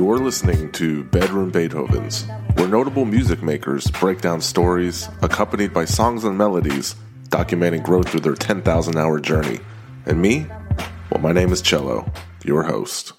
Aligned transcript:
You're 0.00 0.16
listening 0.16 0.72
to 0.72 1.04
Bedroom 1.04 1.52
Beethovens, 1.52 2.24
where 2.56 2.66
notable 2.66 3.04
music 3.04 3.42
makers 3.42 3.86
break 3.90 4.22
down 4.22 4.40
stories 4.40 5.06
accompanied 5.20 5.74
by 5.74 5.84
songs 5.84 6.24
and 6.24 6.38
melodies 6.38 6.96
documenting 7.28 7.82
growth 7.82 8.08
through 8.08 8.20
their 8.20 8.34
10,000 8.34 8.96
hour 8.96 9.20
journey. 9.20 9.60
And 10.06 10.22
me? 10.22 10.46
Well, 11.10 11.20
my 11.20 11.32
name 11.32 11.52
is 11.52 11.60
Cello, 11.60 12.10
your 12.46 12.62
host. 12.62 13.12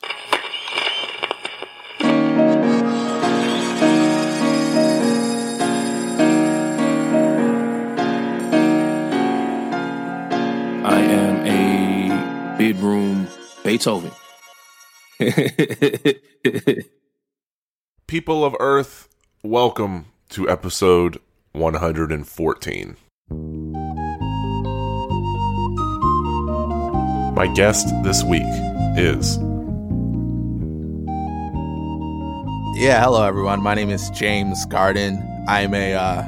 I 10.83 10.99
am 10.99 11.45
a 11.45 12.57
bedroom 12.57 13.27
Beethoven. 13.63 14.09
People 18.07 18.43
of 18.43 18.55
Earth, 18.59 19.07
welcome 19.43 20.07
to 20.29 20.49
episode 20.49 21.19
114. 21.51 22.97
My 27.35 27.45
guest 27.53 27.87
this 28.03 28.23
week 28.23 28.41
is 28.97 29.37
Yeah, 32.81 33.03
hello 33.03 33.23
everyone. 33.23 33.61
My 33.61 33.75
name 33.75 33.91
is 33.91 34.09
James 34.09 34.65
Garden. 34.65 35.23
I'm 35.47 35.75
a 35.75 35.93
uh, 35.93 36.27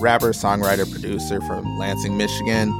rapper, 0.00 0.32
songwriter, 0.32 0.90
producer 0.90 1.40
from 1.42 1.78
Lansing, 1.78 2.16
Michigan. 2.16 2.72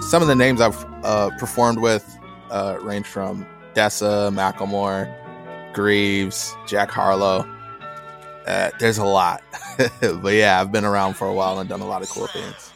Some 0.00 0.22
of 0.22 0.28
the 0.28 0.34
names 0.34 0.62
I've 0.62 0.82
uh, 1.04 1.28
performed 1.38 1.80
with 1.80 2.18
uh, 2.50 2.78
range 2.80 3.06
from 3.06 3.46
Dessa, 3.74 4.32
Macklemore, 4.32 5.12
Grieves, 5.72 6.54
Jack 6.66 6.90
Harlow. 6.90 7.48
Uh, 8.46 8.70
there's 8.78 8.98
a 8.98 9.04
lot, 9.04 9.42
but 10.00 10.34
yeah, 10.34 10.60
I've 10.60 10.72
been 10.72 10.84
around 10.84 11.14
for 11.14 11.28
a 11.28 11.32
while 11.32 11.58
and 11.58 11.68
done 11.68 11.80
a 11.80 11.86
lot 11.86 12.02
of 12.02 12.08
cool 12.08 12.26
things. 12.26 12.72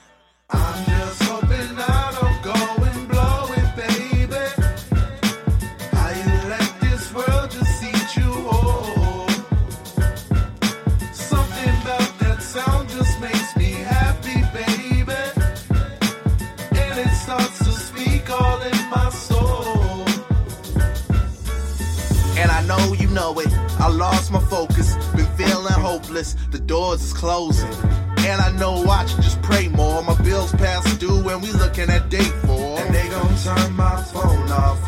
Doors 26.95 27.05
is 27.05 27.13
closing. 27.13 27.73
And 28.19 28.41
I 28.41 28.51
know 28.59 28.85
I 28.85 29.05
just 29.05 29.41
pray 29.43 29.69
more. 29.69 30.03
My 30.03 30.21
bills 30.23 30.53
past 30.53 31.01
due 31.01 31.29
and 31.29 31.43
we 31.43 31.53
looking 31.53 31.91
at 31.91 32.09
date 32.09 32.35
for. 32.47 32.79
And 32.79 32.95
they 32.95 33.09
gon' 33.09 33.37
turn 33.39 33.73
my 33.75 34.03
phone 34.03 34.51
off. 34.51 34.81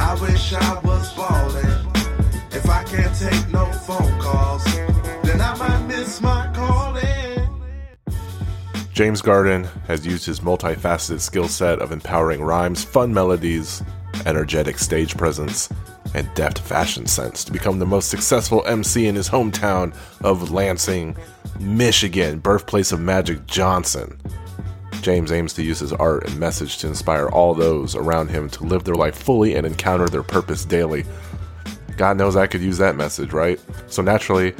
I 0.00 0.14
wish 0.20 0.52
I 0.52 0.80
was 0.80 1.12
ballin'. 1.14 1.86
If 2.52 2.68
I 2.68 2.84
can't 2.84 3.16
take 3.16 3.48
no 3.50 3.70
phone 3.86 4.20
calls, 4.20 4.64
then 5.22 5.40
I 5.40 5.54
might 5.56 5.86
miss 5.86 6.20
my 6.20 6.50
calling. 6.54 7.48
James 8.92 9.22
Garden 9.22 9.64
has 9.86 10.04
used 10.04 10.26
his 10.26 10.40
multifaceted 10.40 11.20
skill 11.20 11.48
set 11.48 11.78
of 11.78 11.92
empowering 11.92 12.42
rhymes, 12.42 12.84
fun 12.84 13.14
melodies, 13.14 13.82
energetic 14.26 14.78
stage 14.78 15.16
presence, 15.16 15.70
and 16.14 16.32
deft 16.34 16.58
fashion 16.58 17.06
sense 17.06 17.44
to 17.44 17.52
become 17.52 17.78
the 17.78 17.86
most 17.86 18.08
successful 18.08 18.64
MC 18.66 19.06
in 19.06 19.14
his 19.14 19.28
hometown 19.28 19.94
of 20.22 20.50
Lansing, 20.50 21.16
Michigan, 21.58 22.38
birthplace 22.38 22.92
of 22.92 23.00
Magic 23.00 23.46
Johnson. 23.46 24.18
James 25.02 25.32
aims 25.32 25.52
to 25.54 25.62
use 25.62 25.78
his 25.78 25.92
art 25.92 26.26
and 26.26 26.38
message 26.38 26.78
to 26.78 26.86
inspire 26.86 27.28
all 27.28 27.54
those 27.54 27.94
around 27.94 28.28
him 28.28 28.50
to 28.50 28.64
live 28.64 28.84
their 28.84 28.94
life 28.94 29.16
fully 29.16 29.54
and 29.54 29.66
encounter 29.66 30.08
their 30.08 30.22
purpose 30.22 30.64
daily. 30.64 31.04
God 31.96 32.16
knows 32.16 32.36
I 32.36 32.46
could 32.46 32.60
use 32.60 32.78
that 32.78 32.96
message, 32.96 33.32
right? 33.32 33.60
So 33.86 34.02
naturally, 34.02 34.54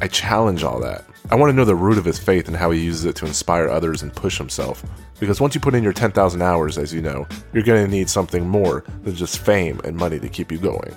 I 0.00 0.08
challenge 0.08 0.64
all 0.64 0.80
that. 0.80 1.04
I 1.28 1.34
want 1.34 1.50
to 1.50 1.56
know 1.56 1.64
the 1.64 1.74
root 1.74 1.98
of 1.98 2.04
his 2.04 2.20
faith 2.20 2.46
and 2.46 2.56
how 2.56 2.70
he 2.70 2.80
uses 2.80 3.04
it 3.04 3.16
to 3.16 3.26
inspire 3.26 3.68
others 3.68 4.02
and 4.02 4.14
push 4.14 4.38
himself. 4.38 4.84
Because 5.18 5.40
once 5.40 5.56
you 5.56 5.60
put 5.60 5.74
in 5.74 5.82
your 5.82 5.92
10,000 5.92 6.40
hours, 6.40 6.78
as 6.78 6.94
you 6.94 7.02
know, 7.02 7.26
you're 7.52 7.64
going 7.64 7.84
to 7.84 7.90
need 7.90 8.08
something 8.08 8.48
more 8.48 8.84
than 9.02 9.16
just 9.16 9.40
fame 9.40 9.80
and 9.82 9.96
money 9.96 10.20
to 10.20 10.28
keep 10.28 10.52
you 10.52 10.58
going. 10.58 10.94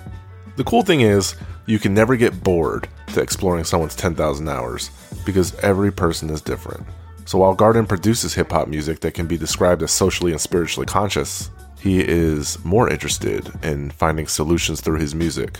The 0.54 0.62
cool 0.62 0.82
thing 0.82 1.00
is, 1.00 1.34
you 1.66 1.80
can 1.80 1.94
never 1.94 2.14
get 2.14 2.44
bored 2.44 2.88
to 3.08 3.20
exploring 3.20 3.64
someone's 3.64 3.96
10,000 3.96 4.48
hours 4.48 4.90
because 5.26 5.58
every 5.60 5.90
person 5.90 6.30
is 6.30 6.40
different. 6.40 6.86
So 7.24 7.38
while 7.38 7.54
Garden 7.54 7.86
produces 7.86 8.32
hip 8.32 8.52
hop 8.52 8.68
music 8.68 9.00
that 9.00 9.14
can 9.14 9.26
be 9.26 9.36
described 9.36 9.82
as 9.82 9.90
socially 9.90 10.30
and 10.30 10.40
spiritually 10.40 10.86
conscious, 10.86 11.50
he 11.80 12.00
is 12.00 12.62
more 12.64 12.88
interested 12.88 13.50
in 13.64 13.90
finding 13.90 14.28
solutions 14.28 14.80
through 14.80 15.00
his 15.00 15.14
music 15.14 15.58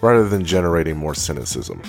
rather 0.00 0.28
than 0.28 0.44
generating 0.44 0.96
more 0.96 1.14
cynicism. 1.14 1.82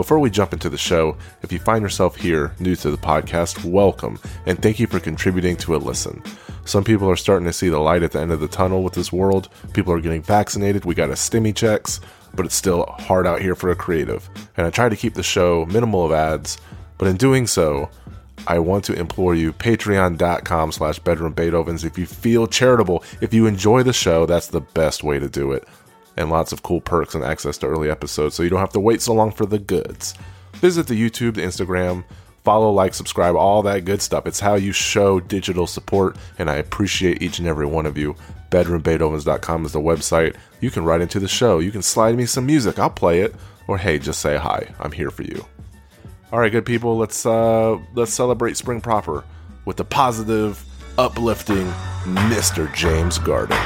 Before 0.00 0.18
we 0.18 0.30
jump 0.30 0.54
into 0.54 0.70
the 0.70 0.78
show, 0.78 1.14
if 1.42 1.52
you 1.52 1.58
find 1.58 1.82
yourself 1.82 2.16
here 2.16 2.54
new 2.58 2.74
to 2.74 2.90
the 2.90 2.96
podcast, 2.96 3.62
welcome 3.70 4.18
and 4.46 4.58
thank 4.62 4.80
you 4.80 4.86
for 4.86 4.98
contributing 4.98 5.58
to 5.58 5.76
a 5.76 5.76
listen. 5.76 6.22
Some 6.64 6.84
people 6.84 7.10
are 7.10 7.16
starting 7.16 7.44
to 7.44 7.52
see 7.52 7.68
the 7.68 7.80
light 7.80 8.02
at 8.02 8.12
the 8.12 8.20
end 8.20 8.32
of 8.32 8.40
the 8.40 8.48
tunnel 8.48 8.82
with 8.82 8.94
this 8.94 9.12
world. 9.12 9.50
People 9.74 9.92
are 9.92 10.00
getting 10.00 10.22
vaccinated. 10.22 10.86
We 10.86 10.94
got 10.94 11.10
a 11.10 11.12
stimmy 11.12 11.54
checks, 11.54 12.00
but 12.32 12.46
it's 12.46 12.54
still 12.54 12.86
hard 12.98 13.26
out 13.26 13.42
here 13.42 13.54
for 13.54 13.68
a 13.68 13.76
creative. 13.76 14.26
And 14.56 14.66
I 14.66 14.70
try 14.70 14.88
to 14.88 14.96
keep 14.96 15.12
the 15.12 15.22
show 15.22 15.66
minimal 15.66 16.06
of 16.06 16.12
ads, 16.12 16.56
but 16.96 17.06
in 17.06 17.18
doing 17.18 17.46
so, 17.46 17.90
I 18.46 18.58
want 18.58 18.84
to 18.86 18.98
implore 18.98 19.34
you, 19.34 19.52
patreon.com 19.52 20.72
slash 20.72 20.98
bedroom 21.00 21.34
Beethovens. 21.34 21.84
If 21.84 21.98
you 21.98 22.06
feel 22.06 22.46
charitable, 22.46 23.04
if 23.20 23.34
you 23.34 23.44
enjoy 23.44 23.82
the 23.82 23.92
show, 23.92 24.24
that's 24.24 24.46
the 24.46 24.62
best 24.62 25.04
way 25.04 25.18
to 25.18 25.28
do 25.28 25.52
it. 25.52 25.68
And 26.16 26.30
lots 26.30 26.52
of 26.52 26.62
cool 26.62 26.80
perks 26.80 27.14
and 27.14 27.24
access 27.24 27.56
to 27.58 27.66
early 27.66 27.90
episodes, 27.90 28.34
so 28.34 28.42
you 28.42 28.50
don't 28.50 28.60
have 28.60 28.72
to 28.72 28.80
wait 28.80 29.00
so 29.00 29.14
long 29.14 29.32
for 29.32 29.46
the 29.46 29.58
goods. 29.58 30.14
Visit 30.54 30.86
the 30.86 31.00
YouTube, 31.00 31.34
the 31.34 31.42
Instagram, 31.42 32.04
follow, 32.44 32.70
like, 32.70 32.94
subscribe, 32.94 33.36
all 33.36 33.62
that 33.62 33.84
good 33.84 34.02
stuff. 34.02 34.26
It's 34.26 34.40
how 34.40 34.54
you 34.54 34.72
show 34.72 35.20
digital 35.20 35.66
support, 35.66 36.16
and 36.38 36.50
I 36.50 36.56
appreciate 36.56 37.22
each 37.22 37.38
and 37.38 37.48
every 37.48 37.66
one 37.66 37.86
of 37.86 37.96
you. 37.96 38.16
BedroomBeethovens.com 38.50 39.64
is 39.66 39.72
the 39.72 39.80
website. 39.80 40.36
You 40.60 40.70
can 40.70 40.84
write 40.84 41.00
into 41.00 41.20
the 41.20 41.28
show. 41.28 41.60
You 41.60 41.70
can 41.70 41.82
slide 41.82 42.16
me 42.16 42.26
some 42.26 42.46
music. 42.46 42.78
I'll 42.78 42.90
play 42.90 43.20
it. 43.20 43.34
Or 43.68 43.78
hey, 43.78 43.98
just 43.98 44.20
say 44.20 44.36
hi. 44.36 44.74
I'm 44.80 44.92
here 44.92 45.10
for 45.10 45.22
you. 45.22 45.46
All 46.32 46.40
right, 46.40 46.50
good 46.50 46.66
people. 46.66 46.96
Let's 46.96 47.26
uh 47.26 47.78
let's 47.94 48.12
celebrate 48.12 48.56
spring 48.56 48.80
proper 48.80 49.24
with 49.64 49.76
the 49.76 49.84
positive, 49.84 50.64
uplifting 50.98 51.66
Mr. 52.04 52.72
James 52.74 53.18
Garden. 53.18 53.58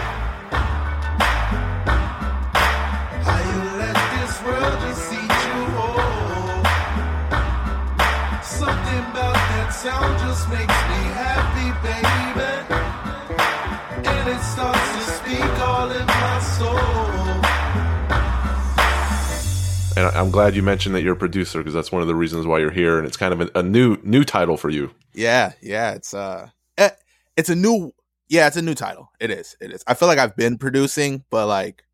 And 19.96 20.06
I'm 20.08 20.30
glad 20.30 20.56
you 20.56 20.62
mentioned 20.62 20.94
that 20.96 21.02
you're 21.02 21.14
a 21.14 21.16
producer 21.16 21.58
because 21.58 21.72
that's 21.72 21.92
one 21.92 22.02
of 22.02 22.08
the 22.08 22.16
reasons 22.16 22.46
why 22.46 22.58
you're 22.58 22.72
here, 22.72 22.98
and 22.98 23.06
it's 23.06 23.16
kind 23.16 23.32
of 23.32 23.40
a, 23.40 23.60
a 23.60 23.62
new 23.62 23.96
new 24.02 24.24
title 24.24 24.56
for 24.56 24.68
you. 24.68 24.90
Yeah, 25.12 25.52
yeah, 25.62 25.92
it's 25.92 26.12
uh, 26.12 26.48
eh, 26.78 26.90
it's 27.36 27.48
a 27.48 27.54
new, 27.54 27.92
yeah, 28.28 28.48
it's 28.48 28.56
a 28.56 28.62
new 28.62 28.74
title. 28.74 29.12
It 29.20 29.30
is, 29.30 29.56
it 29.60 29.70
is. 29.70 29.84
I 29.86 29.94
feel 29.94 30.08
like 30.08 30.18
I've 30.18 30.36
been 30.36 30.58
producing, 30.58 31.24
but 31.30 31.46
like 31.46 31.84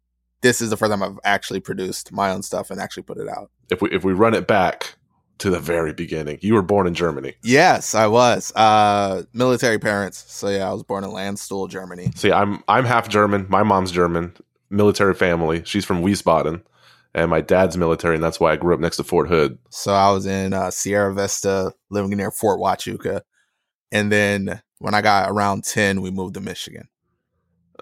this 0.41 0.63
is 0.63 0.71
the 0.71 0.77
first 0.79 0.91
time 0.91 1.03
I've 1.03 1.19
actually 1.25 1.61
produced 1.61 2.11
my 2.13 2.31
own 2.31 2.43
stuff 2.43 2.71
and 2.71 2.81
actually 2.81 3.03
put 3.03 3.19
it 3.19 3.29
out. 3.29 3.51
If 3.69 3.83
we 3.83 3.91
if 3.91 4.03
we 4.03 4.15
run 4.15 4.35
it 4.35 4.47
back 4.47 4.95
to 5.39 5.51
the 5.51 5.61
very 5.61 5.93
beginning, 5.93 6.39
you 6.41 6.55
were 6.55 6.63
born 6.63 6.87
in 6.87 6.95
Germany. 6.95 7.35
Yes, 7.43 7.95
I 7.95 8.07
was. 8.07 8.51
Uh 8.57 9.25
military 9.35 9.79
parents. 9.79 10.25
So 10.29 10.49
yeah, 10.49 10.71
I 10.71 10.73
was 10.73 10.83
born 10.83 11.05
in 11.05 11.11
Landstuhl, 11.11 11.69
Germany. 11.69 12.13
See, 12.15 12.33
I'm 12.33 12.63
I'm 12.67 12.87
half 12.87 13.11
German. 13.11 13.47
My 13.51 13.63
mom's 13.63 13.93
German, 13.93 14.35
military 14.71 15.15
family. 15.15 15.63
She's 15.65 15.85
from 15.85 16.03
Wiesbaden, 16.03 16.63
and 17.15 17.31
my 17.31 17.41
dad's 17.41 17.77
military, 17.77 18.15
and 18.15 18.25
that's 18.25 18.41
why 18.41 18.53
I 18.53 18.57
grew 18.57 18.75
up 18.75 18.81
next 18.81 18.97
to 18.99 19.05
Fort 19.05 19.29
Hood. 19.29 19.59
So 19.71 19.93
I 19.93 20.11
was 20.11 20.27
in 20.27 20.53
uh, 20.53 20.71
Sierra 20.71 21.15
Vista, 21.15 21.73
living 21.91 22.11
near 22.17 22.31
Fort 22.31 22.61
Huachuca. 22.61 23.23
And 23.93 24.13
then 24.13 24.63
when 24.79 24.95
I 24.95 25.03
got 25.03 25.31
around 25.31 25.65
10, 25.65 26.01
we 26.01 26.11
moved 26.11 26.35
to 26.35 26.41
Michigan. 26.41 26.89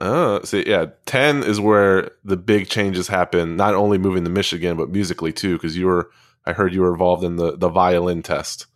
Oh, 0.00 0.40
see, 0.44 0.64
yeah, 0.66 0.86
ten 1.06 1.42
is 1.42 1.60
where 1.60 2.12
the 2.24 2.36
big 2.36 2.68
changes 2.68 3.08
happen. 3.08 3.56
Not 3.56 3.74
only 3.74 3.98
moving 3.98 4.22
to 4.24 4.30
Michigan, 4.30 4.76
but 4.76 4.90
musically 4.90 5.32
too, 5.32 5.54
because 5.54 5.76
you 5.76 5.86
were. 5.86 6.10
I 6.46 6.52
heard 6.52 6.72
you 6.72 6.82
were 6.82 6.92
involved 6.92 7.24
in 7.24 7.34
the 7.34 7.56
the 7.56 7.68
violin 7.68 8.22
test. 8.22 8.66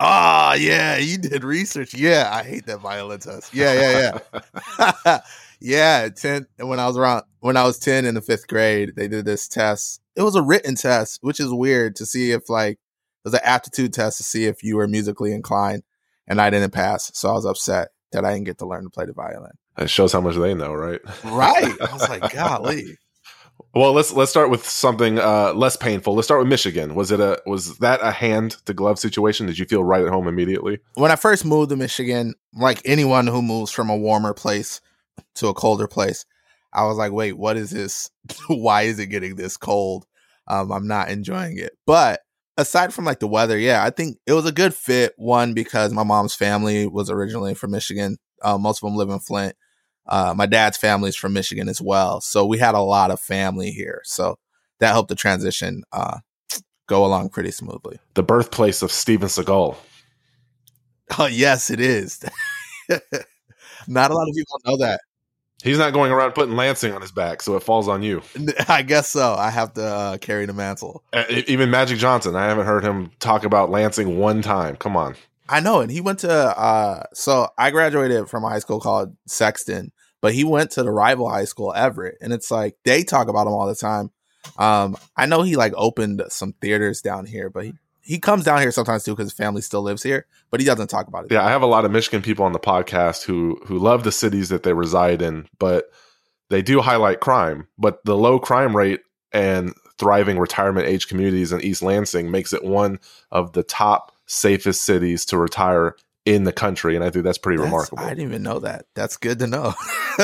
Ah, 0.00 0.54
yeah, 0.54 0.96
you 0.96 1.16
did 1.16 1.44
research. 1.44 1.94
Yeah, 1.94 2.28
I 2.32 2.42
hate 2.42 2.66
that 2.66 2.80
violin 2.80 3.20
test. 3.20 3.54
Yeah, 3.54 3.72
yeah, 3.72 4.18
yeah. 5.06 5.20
Yeah, 5.64 6.10
ten. 6.10 6.46
When 6.58 6.78
I 6.78 6.86
was 6.86 6.98
around, 6.98 7.22
when 7.40 7.56
I 7.56 7.64
was 7.64 7.78
ten 7.78 8.04
in 8.04 8.14
the 8.14 8.20
fifth 8.20 8.48
grade, 8.48 8.92
they 8.96 9.08
did 9.08 9.24
this 9.24 9.48
test. 9.48 10.02
It 10.14 10.20
was 10.20 10.34
a 10.34 10.42
written 10.42 10.74
test, 10.74 11.20
which 11.22 11.40
is 11.40 11.50
weird 11.50 11.96
to 11.96 12.04
see 12.04 12.32
if 12.32 12.50
like 12.50 12.72
it 12.74 12.78
was 13.24 13.32
an 13.32 13.40
aptitude 13.42 13.94
test 13.94 14.18
to 14.18 14.24
see 14.24 14.44
if 14.44 14.62
you 14.62 14.76
were 14.76 14.86
musically 14.86 15.32
inclined, 15.32 15.82
and 16.28 16.38
I 16.38 16.50
didn't 16.50 16.72
pass. 16.72 17.10
So 17.14 17.30
I 17.30 17.32
was 17.32 17.46
upset 17.46 17.88
that 18.12 18.26
I 18.26 18.34
didn't 18.34 18.44
get 18.44 18.58
to 18.58 18.66
learn 18.66 18.84
to 18.84 18.90
play 18.90 19.06
the 19.06 19.14
violin. 19.14 19.52
It 19.78 19.88
shows 19.88 20.12
how 20.12 20.20
much 20.20 20.36
they 20.36 20.52
know, 20.52 20.74
right? 20.74 21.00
Right. 21.24 21.74
I 21.80 21.92
was 21.94 22.10
like, 22.10 22.30
golly. 22.34 22.98
Well, 23.74 23.94
let's 23.94 24.12
let's 24.12 24.30
start 24.30 24.50
with 24.50 24.68
something 24.68 25.18
uh, 25.18 25.54
less 25.54 25.78
painful. 25.78 26.14
Let's 26.14 26.28
start 26.28 26.40
with 26.40 26.48
Michigan. 26.48 26.94
Was 26.94 27.10
it 27.10 27.20
a 27.20 27.40
was 27.46 27.78
that 27.78 28.00
a 28.02 28.10
hand 28.10 28.58
to 28.66 28.74
glove 28.74 28.98
situation? 28.98 29.46
Did 29.46 29.58
you 29.58 29.64
feel 29.64 29.82
right 29.82 30.04
at 30.04 30.10
home 30.10 30.28
immediately? 30.28 30.80
When 30.92 31.10
I 31.10 31.16
first 31.16 31.46
moved 31.46 31.70
to 31.70 31.76
Michigan, 31.76 32.34
like 32.52 32.82
anyone 32.84 33.26
who 33.26 33.40
moves 33.40 33.70
from 33.70 33.88
a 33.88 33.96
warmer 33.96 34.34
place 34.34 34.82
to 35.36 35.48
a 35.48 35.54
colder 35.54 35.86
place, 35.86 36.24
I 36.72 36.84
was 36.84 36.96
like, 36.96 37.12
wait, 37.12 37.38
what 37.38 37.56
is 37.56 37.70
this? 37.70 38.10
Why 38.48 38.82
is 38.82 38.98
it 38.98 39.06
getting 39.06 39.36
this 39.36 39.56
cold? 39.56 40.06
Um, 40.46 40.72
I'm 40.72 40.86
not 40.86 41.08
enjoying 41.08 41.58
it. 41.58 41.72
But 41.86 42.20
aside 42.56 42.92
from 42.92 43.04
like 43.04 43.20
the 43.20 43.26
weather, 43.26 43.58
yeah, 43.58 43.84
I 43.84 43.90
think 43.90 44.18
it 44.26 44.32
was 44.32 44.46
a 44.46 44.52
good 44.52 44.74
fit. 44.74 45.14
One 45.16 45.54
because 45.54 45.92
my 45.92 46.02
mom's 46.02 46.34
family 46.34 46.86
was 46.86 47.10
originally 47.10 47.54
from 47.54 47.70
Michigan. 47.70 48.18
Uh, 48.42 48.58
most 48.58 48.82
of 48.82 48.88
them 48.88 48.96
live 48.96 49.08
in 49.08 49.20
Flint. 49.20 49.56
Uh, 50.06 50.34
my 50.36 50.46
dad's 50.46 50.76
family 50.76 51.08
is 51.08 51.16
from 51.16 51.32
Michigan 51.32 51.68
as 51.68 51.80
well, 51.80 52.20
so 52.20 52.44
we 52.44 52.58
had 52.58 52.74
a 52.74 52.80
lot 52.80 53.10
of 53.10 53.18
family 53.18 53.70
here. 53.70 54.02
So 54.04 54.36
that 54.80 54.92
helped 54.92 55.08
the 55.08 55.14
transition 55.14 55.82
uh, 55.92 56.18
go 56.88 57.06
along 57.06 57.30
pretty 57.30 57.50
smoothly. 57.50 57.98
The 58.12 58.22
birthplace 58.22 58.82
of 58.82 58.92
Steven 58.92 59.28
Seagal. 59.28 59.76
Oh 61.18 61.26
yes, 61.30 61.70
it 61.70 61.80
is. 61.80 62.22
not 63.88 64.10
a 64.10 64.14
lot 64.14 64.28
of 64.28 64.34
people 64.34 64.60
know 64.66 64.76
that. 64.78 65.00
He's 65.62 65.78
not 65.78 65.92
going 65.92 66.12
around 66.12 66.32
putting 66.32 66.56
Lansing 66.56 66.92
on 66.92 67.00
his 67.00 67.12
back, 67.12 67.40
so 67.40 67.56
it 67.56 67.62
falls 67.62 67.88
on 67.88 68.02
you. 68.02 68.22
I 68.68 68.82
guess 68.82 69.10
so. 69.10 69.34
I 69.34 69.50
have 69.50 69.72
to 69.74 69.84
uh, 69.84 70.16
carry 70.18 70.44
the 70.46 70.52
mantle. 70.52 71.02
Uh, 71.12 71.24
even 71.46 71.70
Magic 71.70 71.98
Johnson, 71.98 72.36
I 72.36 72.46
haven't 72.46 72.66
heard 72.66 72.84
him 72.84 73.10
talk 73.18 73.44
about 73.44 73.70
Lansing 73.70 74.18
one 74.18 74.42
time. 74.42 74.76
Come 74.76 74.96
on. 74.96 75.14
I 75.48 75.60
know, 75.60 75.80
and 75.80 75.90
he 75.90 76.00
went 76.00 76.20
to. 76.20 76.30
uh 76.32 77.04
So 77.14 77.48
I 77.56 77.70
graduated 77.70 78.28
from 78.28 78.44
a 78.44 78.48
high 78.48 78.58
school 78.58 78.80
called 78.80 79.16
Sexton, 79.26 79.92
but 80.20 80.34
he 80.34 80.44
went 80.44 80.72
to 80.72 80.82
the 80.82 80.90
rival 80.90 81.30
high 81.30 81.44
school, 81.44 81.72
Everett, 81.72 82.18
and 82.20 82.32
it's 82.32 82.50
like 82.50 82.76
they 82.84 83.02
talk 83.02 83.28
about 83.28 83.46
him 83.46 83.52
all 83.52 83.66
the 83.66 83.74
time. 83.74 84.10
Um, 84.58 84.96
I 85.16 85.26
know 85.26 85.42
he 85.42 85.56
like 85.56 85.72
opened 85.76 86.22
some 86.28 86.52
theaters 86.60 87.00
down 87.00 87.24
here, 87.26 87.48
but 87.48 87.64
he, 87.64 87.72
he 88.04 88.18
comes 88.18 88.44
down 88.44 88.60
here 88.60 88.70
sometimes 88.70 89.04
too 89.04 89.12
because 89.12 89.30
his 89.30 89.36
family 89.36 89.62
still 89.62 89.82
lives 89.82 90.02
here, 90.02 90.26
but 90.50 90.60
he 90.60 90.66
doesn't 90.66 90.88
talk 90.88 91.08
about 91.08 91.24
it. 91.24 91.32
Yeah, 91.32 91.44
I 91.44 91.50
have 91.50 91.62
a 91.62 91.66
lot 91.66 91.84
of 91.84 91.90
Michigan 91.90 92.22
people 92.22 92.44
on 92.44 92.52
the 92.52 92.58
podcast 92.58 93.24
who 93.24 93.60
who 93.66 93.78
love 93.78 94.04
the 94.04 94.12
cities 94.12 94.50
that 94.50 94.62
they 94.62 94.72
reside 94.72 95.22
in, 95.22 95.48
but 95.58 95.90
they 96.50 96.62
do 96.62 96.80
highlight 96.80 97.20
crime. 97.20 97.66
But 97.78 98.04
the 98.04 98.16
low 98.16 98.38
crime 98.38 98.76
rate 98.76 99.00
and 99.32 99.74
thriving 99.98 100.38
retirement 100.38 100.86
age 100.86 101.08
communities 101.08 101.52
in 101.52 101.60
East 101.62 101.82
Lansing 101.82 102.30
makes 102.30 102.52
it 102.52 102.64
one 102.64 102.98
of 103.30 103.52
the 103.52 103.62
top 103.62 104.12
safest 104.26 104.82
cities 104.82 105.24
to 105.26 105.38
retire 105.38 105.96
in 106.24 106.44
the 106.44 106.52
country, 106.52 106.94
and 106.96 107.04
I 107.04 107.10
think 107.10 107.24
that's 107.24 107.38
pretty 107.38 107.58
That's- 107.58 107.70
remarkable. 107.70 108.02
I 108.02 108.10
didn't 108.10 108.28
even 108.28 108.42
know 108.42 108.60
that. 108.60 108.86
That's 108.94 109.16
good 109.16 109.38
to 109.40 109.46
know. 109.46 109.74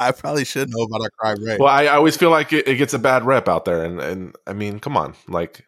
I 0.00 0.12
probably 0.16 0.44
should 0.44 0.68
know 0.70 0.82
about 0.82 1.02
our 1.02 1.10
crime 1.10 1.44
rate. 1.44 1.60
Well, 1.60 1.68
I, 1.68 1.84
I 1.84 1.94
always 1.94 2.16
feel 2.16 2.30
like 2.30 2.52
it, 2.52 2.66
it 2.66 2.76
gets 2.76 2.94
a 2.94 2.98
bad 2.98 3.24
rep 3.24 3.48
out 3.48 3.64
there, 3.64 3.84
and 3.84 4.00
and 4.00 4.36
I 4.46 4.52
mean, 4.52 4.80
come 4.80 4.96
on, 4.96 5.14
like 5.28 5.64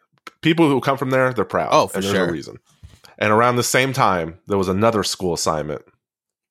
people 0.47 0.69
who 0.69 0.79
come 0.79 0.97
from 0.97 1.09
there, 1.09 1.33
they're 1.33 1.43
proud. 1.43 1.69
Oh, 1.73 1.87
for 1.87 1.97
and 1.97 2.03
there's 2.05 2.15
sure. 2.15 2.29
a 2.29 2.31
reason. 2.31 2.57
And 3.17 3.33
around 3.33 3.57
the 3.57 3.63
same 3.63 3.91
time, 3.91 4.39
there 4.47 4.57
was 4.57 4.69
another 4.69 5.03
school 5.03 5.33
assignment, 5.33 5.81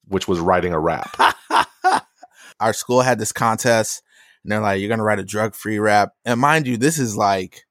which 0.07 0.29
was 0.29 0.39
writing 0.39 0.75
a 0.75 0.79
rap. 0.79 1.17
our 2.61 2.75
school 2.75 3.01
had 3.01 3.19
this 3.19 3.33
contest 3.33 4.03
and 4.45 4.53
they're 4.53 4.61
like, 4.61 4.81
you're 4.81 4.89
going 4.89 4.99
to 4.99 5.05
write 5.05 5.19
a 5.19 5.25
drug 5.25 5.55
free 5.55 5.79
rap. 5.79 6.13
And 6.27 6.39
mind 6.39 6.67
you, 6.67 6.77
this 6.77 6.99
is 6.99 7.17
like, 7.17 7.63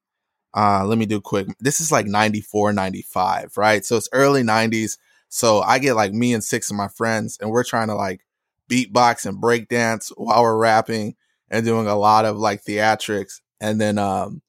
uh, 0.57 0.83
let 0.87 0.97
me 0.97 1.05
do 1.05 1.21
quick. 1.21 1.47
This 1.59 1.79
is 1.79 1.91
like 1.91 2.07
94, 2.07 2.73
95, 2.73 3.51
right? 3.55 3.85
So 3.85 3.95
it's 3.95 4.09
early 4.11 4.41
90s. 4.41 4.97
So 5.29 5.59
I 5.59 5.77
get 5.77 5.93
like 5.93 6.11
me 6.11 6.33
and 6.33 6.43
six 6.43 6.71
of 6.71 6.75
my 6.75 6.87
friends 6.87 7.37
and 7.39 7.51
we're 7.51 7.63
trying 7.63 7.89
to 7.89 7.95
like 7.95 8.21
beatbox 8.67 9.27
and 9.27 9.39
break 9.39 9.67
dance 9.67 10.11
while 10.17 10.41
we're 10.41 10.57
rapping 10.57 11.15
and 11.51 11.63
doing 11.63 11.85
a 11.85 11.95
lot 11.95 12.25
of 12.25 12.37
like 12.37 12.63
theatrics. 12.63 13.41
And 13.61 13.79
then, 13.79 13.99
um, 13.99 14.41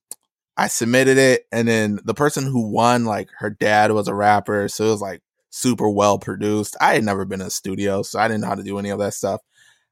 I 0.56 0.68
submitted 0.68 1.18
it 1.18 1.46
and 1.52 1.68
then 1.68 2.00
the 2.04 2.14
person 2.14 2.44
who 2.44 2.68
won, 2.68 3.04
like 3.04 3.28
her 3.38 3.50
dad 3.50 3.92
was 3.92 4.08
a 4.08 4.14
rapper. 4.14 4.68
So 4.68 4.86
it 4.86 4.90
was 4.90 5.02
like 5.02 5.22
super 5.50 5.88
well 5.88 6.18
produced. 6.18 6.76
I 6.80 6.94
had 6.94 7.04
never 7.04 7.24
been 7.24 7.40
in 7.40 7.46
a 7.46 7.50
studio, 7.50 8.02
so 8.02 8.18
I 8.18 8.28
didn't 8.28 8.42
know 8.42 8.48
how 8.48 8.54
to 8.54 8.62
do 8.62 8.78
any 8.78 8.90
of 8.90 8.98
that 8.98 9.14
stuff. 9.14 9.40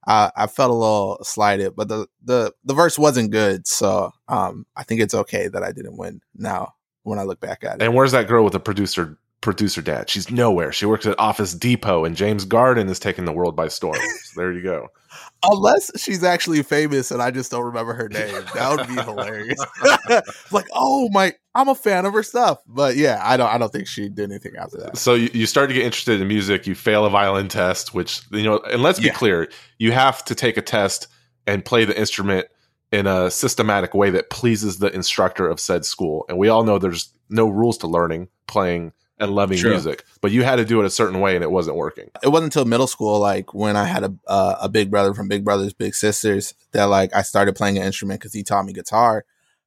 Uh, 0.06 0.30
I 0.36 0.46
felt 0.46 0.70
a 0.70 0.74
little 0.74 1.18
slighted, 1.22 1.74
but 1.74 1.88
the, 1.88 2.06
the, 2.22 2.52
the 2.64 2.74
verse 2.74 2.98
wasn't 2.98 3.30
good. 3.30 3.66
So, 3.66 4.12
um, 4.28 4.66
I 4.76 4.82
think 4.82 5.00
it's 5.00 5.14
okay 5.14 5.48
that 5.48 5.62
I 5.62 5.72
didn't 5.72 5.96
win 5.96 6.20
now 6.34 6.74
when 7.04 7.18
I 7.18 7.22
look 7.22 7.40
back 7.40 7.64
at 7.64 7.76
it. 7.76 7.82
and 7.82 7.94
where's 7.94 8.12
that 8.12 8.28
girl 8.28 8.44
with 8.44 8.52
the 8.52 8.60
producer 8.60 9.18
producer 9.44 9.82
dad? 9.82 10.10
She's 10.10 10.30
nowhere. 10.30 10.72
She 10.72 10.86
works 10.86 11.06
at 11.06 11.18
Office 11.20 11.54
Depot, 11.54 12.04
and 12.04 12.16
James 12.16 12.44
Garden 12.44 12.88
is 12.88 12.98
taking 12.98 13.26
the 13.26 13.32
world 13.32 13.54
by 13.54 13.68
storm. 13.68 13.94
so 14.24 14.40
there 14.40 14.52
you 14.52 14.62
go. 14.62 14.88
Unless 15.44 16.00
she's 16.00 16.24
actually 16.24 16.62
famous 16.62 17.10
and 17.10 17.20
I 17.20 17.30
just 17.30 17.50
don't 17.50 17.64
remember 17.64 17.92
her 17.92 18.08
name. 18.08 18.44
That 18.54 18.76
would 18.76 18.88
be 18.88 18.94
hilarious. 18.94 19.58
like, 20.50 20.64
oh 20.72 21.08
my, 21.12 21.34
I'm 21.54 21.68
a 21.68 21.74
fan 21.74 22.06
of 22.06 22.14
her 22.14 22.22
stuff. 22.22 22.58
But 22.66 22.96
yeah, 22.96 23.20
I 23.22 23.36
don't, 23.36 23.48
I 23.48 23.58
don't 23.58 23.70
think 23.70 23.86
she 23.86 24.08
did 24.08 24.30
anything 24.30 24.52
after 24.58 24.78
that. 24.78 24.96
So 24.96 25.12
you, 25.14 25.28
you 25.34 25.46
start 25.46 25.68
to 25.68 25.74
get 25.74 25.84
interested 25.84 26.18
in 26.20 26.26
music. 26.26 26.66
You 26.66 26.74
fail 26.74 27.04
a 27.04 27.10
violin 27.10 27.48
test, 27.48 27.94
which 27.94 28.22
you 28.32 28.42
know. 28.42 28.58
And 28.70 28.82
let's 28.82 28.98
be 28.98 29.06
Yeah. 29.06 29.12
clear, 29.12 29.48
you 29.78 29.92
have 29.92 30.24
to 30.24 30.34
take 30.34 30.56
a 30.56 30.62
test 30.62 31.06
and 31.46 31.62
play 31.62 31.84
the 31.84 31.96
instrument 31.98 32.46
in 32.90 33.06
a 33.06 33.30
systematic 33.30 33.92
way 33.94 34.08
that 34.10 34.30
pleases 34.30 34.78
the 34.78 34.92
instructor 34.94 35.46
of 35.46 35.60
said 35.60 35.84
school. 35.84 36.24
And 36.28 36.38
we 36.38 36.48
all 36.48 36.64
know 36.64 36.78
there's 36.78 37.12
no 37.28 37.48
rules 37.48 37.76
to 37.78 37.86
learning, 37.86 38.28
playing, 38.48 38.92
and 39.18 39.34
loving 39.34 39.58
True. 39.58 39.70
music. 39.70 40.04
But 40.20 40.32
you 40.32 40.42
had 40.42 40.56
to 40.56 40.64
do 40.64 40.80
it 40.80 40.86
a 40.86 40.90
certain 40.90 41.20
way, 41.20 41.34
and 41.34 41.42
it 41.42 41.50
wasn't 41.50 41.76
working. 41.76 42.10
it 42.22 42.28
wasn't 42.28 42.52
until 42.52 42.64
middle 42.64 42.86
school, 42.86 43.18
like 43.18 43.54
when 43.54 43.76
I 43.76 43.84
had 43.84 44.04
a 44.04 44.14
uh, 44.26 44.56
a 44.62 44.68
big 44.68 44.90
brother 44.90 45.14
from 45.14 45.28
Big 45.28 45.44
Brothers 45.44 45.72
Big 45.72 45.94
Sisters, 45.94 46.54
that 46.72 46.84
like 46.84 47.14
I 47.14 47.22
started 47.22 47.54
playing 47.56 47.78
an 47.78 47.84
instrument 47.84 48.20
because 48.20 48.32
he 48.32 48.42
taught 48.42 48.66
me 48.66 48.72
guitar. 48.72 49.24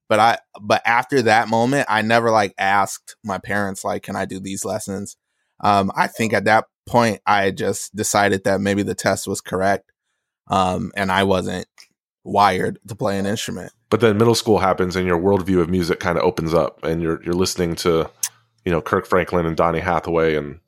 But 0.09 0.19
I 0.19 0.37
but 0.61 0.81
after 0.85 1.21
that 1.23 1.49
moment, 1.49 1.87
I 1.89 2.01
never 2.01 2.31
like 2.31 2.53
asked 2.57 3.15
my 3.23 3.37
parents 3.37 3.83
like, 3.83 4.03
"Can 4.03 4.15
I 4.15 4.25
do 4.25 4.39
these 4.39 4.65
lessons?" 4.65 5.17
Um, 5.59 5.91
I 5.95 6.07
think 6.07 6.33
at 6.33 6.45
that 6.45 6.65
point, 6.85 7.21
I 7.25 7.51
just 7.51 7.95
decided 7.95 8.43
that 8.43 8.61
maybe 8.61 8.83
the 8.83 8.95
test 8.95 9.27
was 9.27 9.41
correct, 9.41 9.91
um, 10.47 10.91
and 10.95 11.11
I 11.11 11.23
wasn't 11.23 11.67
wired 12.23 12.77
to 12.87 12.95
play 12.95 13.17
an 13.17 13.25
instrument. 13.25 13.71
But 13.89 14.01
then 14.01 14.17
middle 14.17 14.35
school 14.35 14.59
happens, 14.59 14.95
and 14.95 15.07
your 15.07 15.19
worldview 15.19 15.61
of 15.61 15.69
music 15.69 15.99
kind 15.99 16.17
of 16.17 16.23
opens 16.23 16.53
up, 16.53 16.83
and 16.83 17.01
you're 17.01 17.23
you're 17.23 17.33
listening 17.33 17.75
to, 17.77 18.09
you 18.65 18.71
know, 18.71 18.81
Kirk 18.81 19.05
Franklin 19.05 19.45
and 19.45 19.55
Donny 19.55 19.79
Hathaway, 19.79 20.35
and 20.35 20.59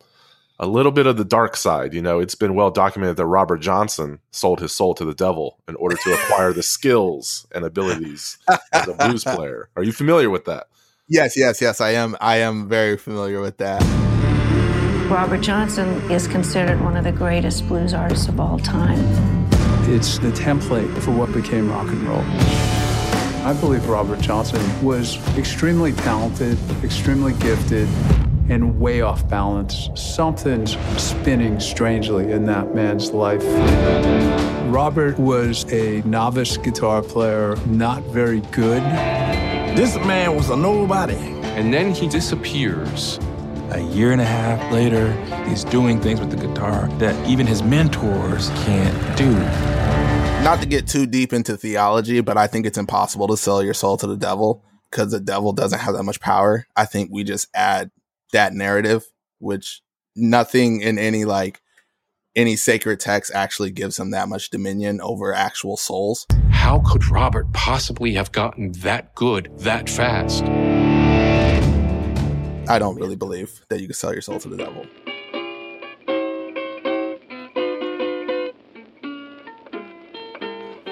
a 0.59 0.67
little 0.67 0.91
bit 0.91 1.07
of 1.07 1.17
the 1.17 1.25
dark 1.25 1.55
side. 1.55 1.93
You 1.93 2.01
know, 2.01 2.19
it's 2.19 2.35
been 2.35 2.53
well 2.53 2.71
documented 2.71 3.17
that 3.17 3.25
Robert 3.25 3.59
Johnson 3.59 4.19
sold 4.31 4.59
his 4.59 4.73
soul 4.73 4.93
to 4.95 5.05
the 5.05 5.15
devil 5.15 5.59
in 5.67 5.75
order 5.75 5.95
to 5.95 6.13
acquire 6.13 6.53
the 6.53 6.63
skills 6.63 7.47
and 7.53 7.63
abilities 7.63 8.37
as 8.73 8.87
a 8.87 8.93
blues 8.93 9.23
player. 9.23 9.69
Are 9.75 9.83
you 9.83 9.93
familiar 9.93 10.29
with 10.29 10.45
that? 10.45 10.67
Yes, 11.07 11.35
yes, 11.35 11.59
yes. 11.61 11.81
I 11.81 11.91
am. 11.91 12.15
I 12.21 12.37
am 12.37 12.69
very 12.69 12.97
familiar 12.97 13.41
with 13.41 13.57
that. 13.57 13.81
Robert 15.09 15.41
Johnson 15.41 15.89
is 16.11 16.27
considered 16.27 16.79
one 16.81 16.95
of 16.95 17.03
the 17.03 17.11
greatest 17.11 17.67
blues 17.67 17.95
artists 17.95 18.27
of 18.27 18.39
all 18.39 18.59
time. 18.59 18.99
It's 19.91 20.19
the 20.19 20.29
template 20.29 20.95
for 20.99 21.09
what 21.09 21.31
became 21.33 21.71
rock 21.71 21.87
and 21.87 22.03
roll. 22.03 22.68
I 23.49 23.53
believe 23.53 23.89
Robert 23.89 24.21
Johnson 24.21 24.61
was 24.85 25.17
extremely 25.35 25.91
talented, 25.91 26.55
extremely 26.83 27.33
gifted, 27.33 27.89
and 28.47 28.79
way 28.79 29.01
off 29.01 29.27
balance. 29.27 29.89
Something's 29.95 30.77
spinning 31.01 31.59
strangely 31.59 32.31
in 32.31 32.45
that 32.45 32.75
man's 32.75 33.09
life. 33.09 33.41
Robert 34.71 35.17
was 35.17 35.65
a 35.73 36.03
novice 36.05 36.57
guitar 36.57 37.01
player, 37.01 37.55
not 37.65 38.03
very 38.03 38.41
good. 38.51 38.83
This 39.75 39.95
man 40.05 40.35
was 40.35 40.51
a 40.51 40.55
nobody. 40.55 41.15
And 41.57 41.73
then 41.73 41.91
he 41.91 42.07
disappears. 42.07 43.17
A 43.71 43.81
year 43.81 44.11
and 44.11 44.21
a 44.21 44.25
half 44.25 44.71
later, 44.71 45.11
he's 45.49 45.63
doing 45.63 45.99
things 45.99 46.19
with 46.19 46.29
the 46.29 46.37
guitar 46.37 46.87
that 46.99 47.27
even 47.27 47.47
his 47.47 47.63
mentors 47.63 48.49
can't 48.49 49.17
do. 49.17 49.78
Not 50.43 50.61
to 50.61 50.67
get 50.67 50.87
too 50.87 51.05
deep 51.05 51.33
into 51.33 51.57
theology, 51.57 52.21
but 52.21 52.37
I 52.37 52.47
think 52.47 52.65
it's 52.65 52.77
impossible 52.77 53.27
to 53.27 53.37
sell 53.37 53.63
your 53.63 53.73
soul 53.73 53.97
to 53.97 54.07
the 54.07 54.17
devil 54.17 54.63
because 54.89 55.11
the 55.11 55.19
devil 55.19 55.53
doesn't 55.53 55.79
have 55.79 55.93
that 55.95 56.03
much 56.03 56.19
power. 56.19 56.65
I 56.75 56.85
think 56.85 57.11
we 57.11 57.23
just 57.23 57.47
add 57.53 57.91
that 58.31 58.53
narrative, 58.53 59.05
which 59.39 59.81
nothing 60.15 60.81
in 60.81 60.97
any 60.97 61.25
like 61.25 61.61
any 62.35 62.55
sacred 62.55 62.99
text 62.99 63.31
actually 63.33 63.71
gives 63.71 63.99
him 63.99 64.11
that 64.11 64.29
much 64.29 64.49
dominion 64.49 65.01
over 65.01 65.33
actual 65.33 65.77
souls. 65.77 66.25
How 66.51 66.79
could 66.79 67.05
Robert 67.07 67.51
possibly 67.53 68.13
have 68.13 68.31
gotten 68.31 68.71
that 68.73 69.13
good 69.15 69.51
that 69.59 69.89
fast? 69.89 70.43
I 72.69 72.77
don't 72.77 72.95
really 72.95 73.15
believe 73.15 73.61
that 73.69 73.81
you 73.81 73.87
can 73.87 73.95
sell 73.95 74.13
your 74.13 74.21
soul 74.21 74.39
to 74.39 74.47
the 74.47 74.57
devil. 74.57 74.85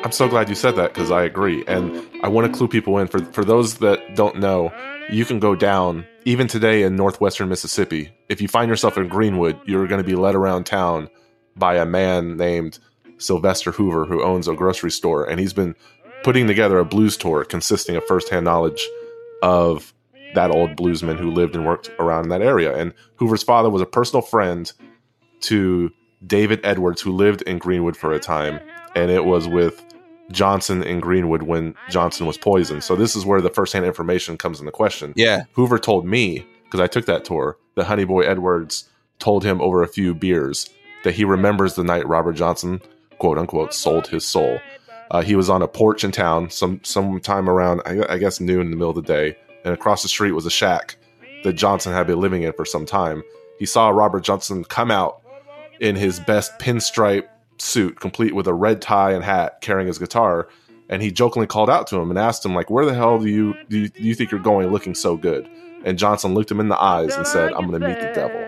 I'm 0.08 0.14
so 0.14 0.30
glad 0.30 0.48
you 0.48 0.56
said 0.56 0.78
that 0.78 0.94
because 0.94 1.12
I 1.12 1.24
agree. 1.24 1.66
And 1.68 2.02
I 2.24 2.30
want 2.30 2.50
to 2.50 2.58
clue 2.58 2.70
people 2.70 2.98
in. 2.98 3.08
For, 3.08 3.20
for 3.20 3.44
those 3.44 3.80
that 3.80 4.16
don't 4.16 4.38
know, 4.38 4.72
you 5.10 5.26
can 5.26 5.38
go 5.38 5.54
down, 5.54 6.08
even 6.24 6.48
today 6.48 6.84
in 6.84 6.96
northwestern 6.96 7.50
Mississippi. 7.50 8.14
If 8.30 8.40
you 8.40 8.48
find 8.48 8.70
yourself 8.70 8.98
in 8.98 9.10
Greenwood, 9.10 9.60
you're 9.66 9.86
going 9.86 10.02
to 10.02 10.08
be 10.08 10.16
led 10.16 10.34
around 10.34 10.66
town 10.66 11.10
by 11.58 11.76
a 11.76 11.86
man 11.86 12.38
named 12.38 12.80
Sylvester 13.18 13.74
Hoover, 13.74 14.06
who 14.06 14.24
owns 14.24 14.48
a 14.48 14.54
grocery 14.54 14.92
store. 14.92 15.30
And 15.30 15.42
he's 15.42 15.52
been 15.52 15.76
putting 16.24 16.48
together 16.48 16.80
a 16.80 16.86
blues 16.86 17.18
tour 17.18 17.44
consisting 17.44 17.98
of 17.98 18.06
firsthand 18.06 18.46
knowledge 18.46 18.88
of 19.44 19.94
that 20.36 20.52
old 20.52 20.78
bluesman 20.78 21.20
who 21.20 21.32
lived 21.32 21.54
and 21.54 21.66
worked 21.66 21.92
around 22.00 22.30
that 22.30 22.42
area. 22.42 22.74
And 22.78 22.94
Hoover's 23.18 23.44
father 23.44 23.70
was 23.70 23.82
a 23.82 23.86
personal 23.86 24.22
friend 24.22 24.72
to 25.42 25.92
David 26.26 26.62
Edwards, 26.64 27.02
who 27.02 27.12
lived 27.12 27.42
in 27.42 27.58
Greenwood 27.58 27.98
for 27.98 28.14
a 28.14 28.20
time. 28.20 28.62
And 28.96 29.12
it 29.12 29.26
was 29.26 29.50
with 29.50 29.84
Johnson 30.32 30.84
and 30.84 31.02
Greenwood 31.02 31.44
when 31.44 31.76
Johnson 31.90 32.26
was 32.26 32.38
poisoned. 32.38 32.84
So 32.84 32.96
this 32.96 33.16
is 33.16 33.26
where 33.26 33.42
the 33.42 33.50
firsthand 33.50 33.86
information 33.86 34.38
comes 34.38 34.60
into 34.60 34.72
question. 34.72 35.14
Yeah. 35.16 35.44
Hoover 35.54 35.80
told 35.80 36.06
me, 36.06 36.46
because 36.66 36.80
I 36.80 36.88
took 36.88 37.06
that 37.06 37.26
tour, 37.26 37.58
that 37.76 37.88
Honeyboy 37.88 38.28
Edwards 38.28 38.90
told 39.20 39.44
him 39.44 39.62
over 39.62 39.82
a 39.82 39.88
few 39.88 40.14
beers 40.14 40.70
that 41.04 41.16
he 41.16 41.24
remembers 41.24 41.76
the 41.76 41.84
night 41.84 42.08
Robert 42.08 42.34
Johnson, 42.34 42.82
quote 43.20 43.38
unquote, 43.38 43.74
sold 43.74 44.08
his 44.08 44.26
soul. 44.26 44.60
Uh, 45.10 45.22
he 45.22 45.36
was 45.36 45.50
on 45.50 45.62
a 45.62 45.68
porch 45.68 46.04
in 46.04 46.12
town 46.12 46.50
some 46.50 46.82
sometime 46.84 47.50
around, 47.50 47.82
I, 47.86 48.16
I 48.16 48.18
guess, 48.18 48.42
noon 48.42 48.62
in 48.62 48.72
the 48.72 48.78
middle 48.78 48.90
of 48.90 48.96
the 48.96 49.02
day, 49.02 49.38
and 49.64 49.74
across 49.74 50.04
the 50.04 50.10
street 50.10 50.34
was 50.34 50.46
a 50.46 50.52
shack 50.52 50.98
that 51.44 51.54
Johnson 51.54 51.94
had 51.94 52.08
been 52.08 52.20
living 52.20 52.44
in 52.44 52.52
for 52.54 52.66
some 52.66 52.86
time. 52.86 53.24
He 53.58 53.66
saw 53.66 53.90
Robert 53.90 54.24
Johnson 54.24 54.66
come 54.66 54.92
out 54.92 55.22
in 55.80 55.96
his 55.96 56.20
best 56.20 56.58
pinstripe 56.60 57.28
suit, 57.60 58.00
complete 58.00 58.34
with 58.36 58.48
a 58.48 58.54
red 58.54 58.82
tie 58.82 59.12
and 59.12 59.24
hat, 59.24 59.62
carrying 59.62 59.88
his 59.88 59.98
guitar, 60.00 60.48
and 60.90 61.02
he 61.02 61.12
jokingly 61.12 61.48
called 61.48 61.70
out 61.70 61.88
to 61.88 61.98
him 61.98 62.10
and 62.10 62.18
asked 62.18 62.46
him, 62.46 62.56
like, 62.56 62.70
"Where 62.70 62.86
the 62.86 62.94
hell 62.94 63.20
do 63.20 63.28
you 63.28 63.56
do 63.70 63.80
you, 63.80 63.90
do 63.90 64.04
you 64.04 64.16
think 64.16 64.32
you're 64.32 64.40
going, 64.40 64.72
looking 64.72 64.96
so 64.96 65.18
good?" 65.18 65.50
And 65.84 65.98
Johnson 65.98 66.34
looked 66.34 66.52
him 66.52 66.60
in 66.60 66.70
the 66.70 66.82
eyes 66.82 67.16
and 67.16 67.28
said, 67.28 67.54
"I'm 67.54 67.68
going 67.68 67.82
to 67.82 67.88
meet 67.88 68.00
the 68.00 68.12
devil." 68.14 68.44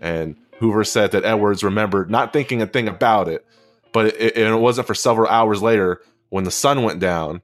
And 0.00 0.36
Hoover 0.58 0.84
said 0.84 1.12
that 1.12 1.24
Edwards 1.24 1.62
remembered 1.62 2.10
not 2.10 2.32
thinking 2.32 2.62
a 2.62 2.66
thing 2.66 2.88
about 2.88 3.28
it, 3.28 3.44
but 3.92 4.06
it, 4.06 4.36
and 4.36 4.54
it 4.54 4.58
wasn't 4.58 4.86
for 4.86 4.94
several 4.94 5.28
hours 5.28 5.62
later 5.62 6.00
when 6.30 6.44
the 6.44 6.50
sun 6.50 6.82
went 6.82 6.98
down 6.98 7.42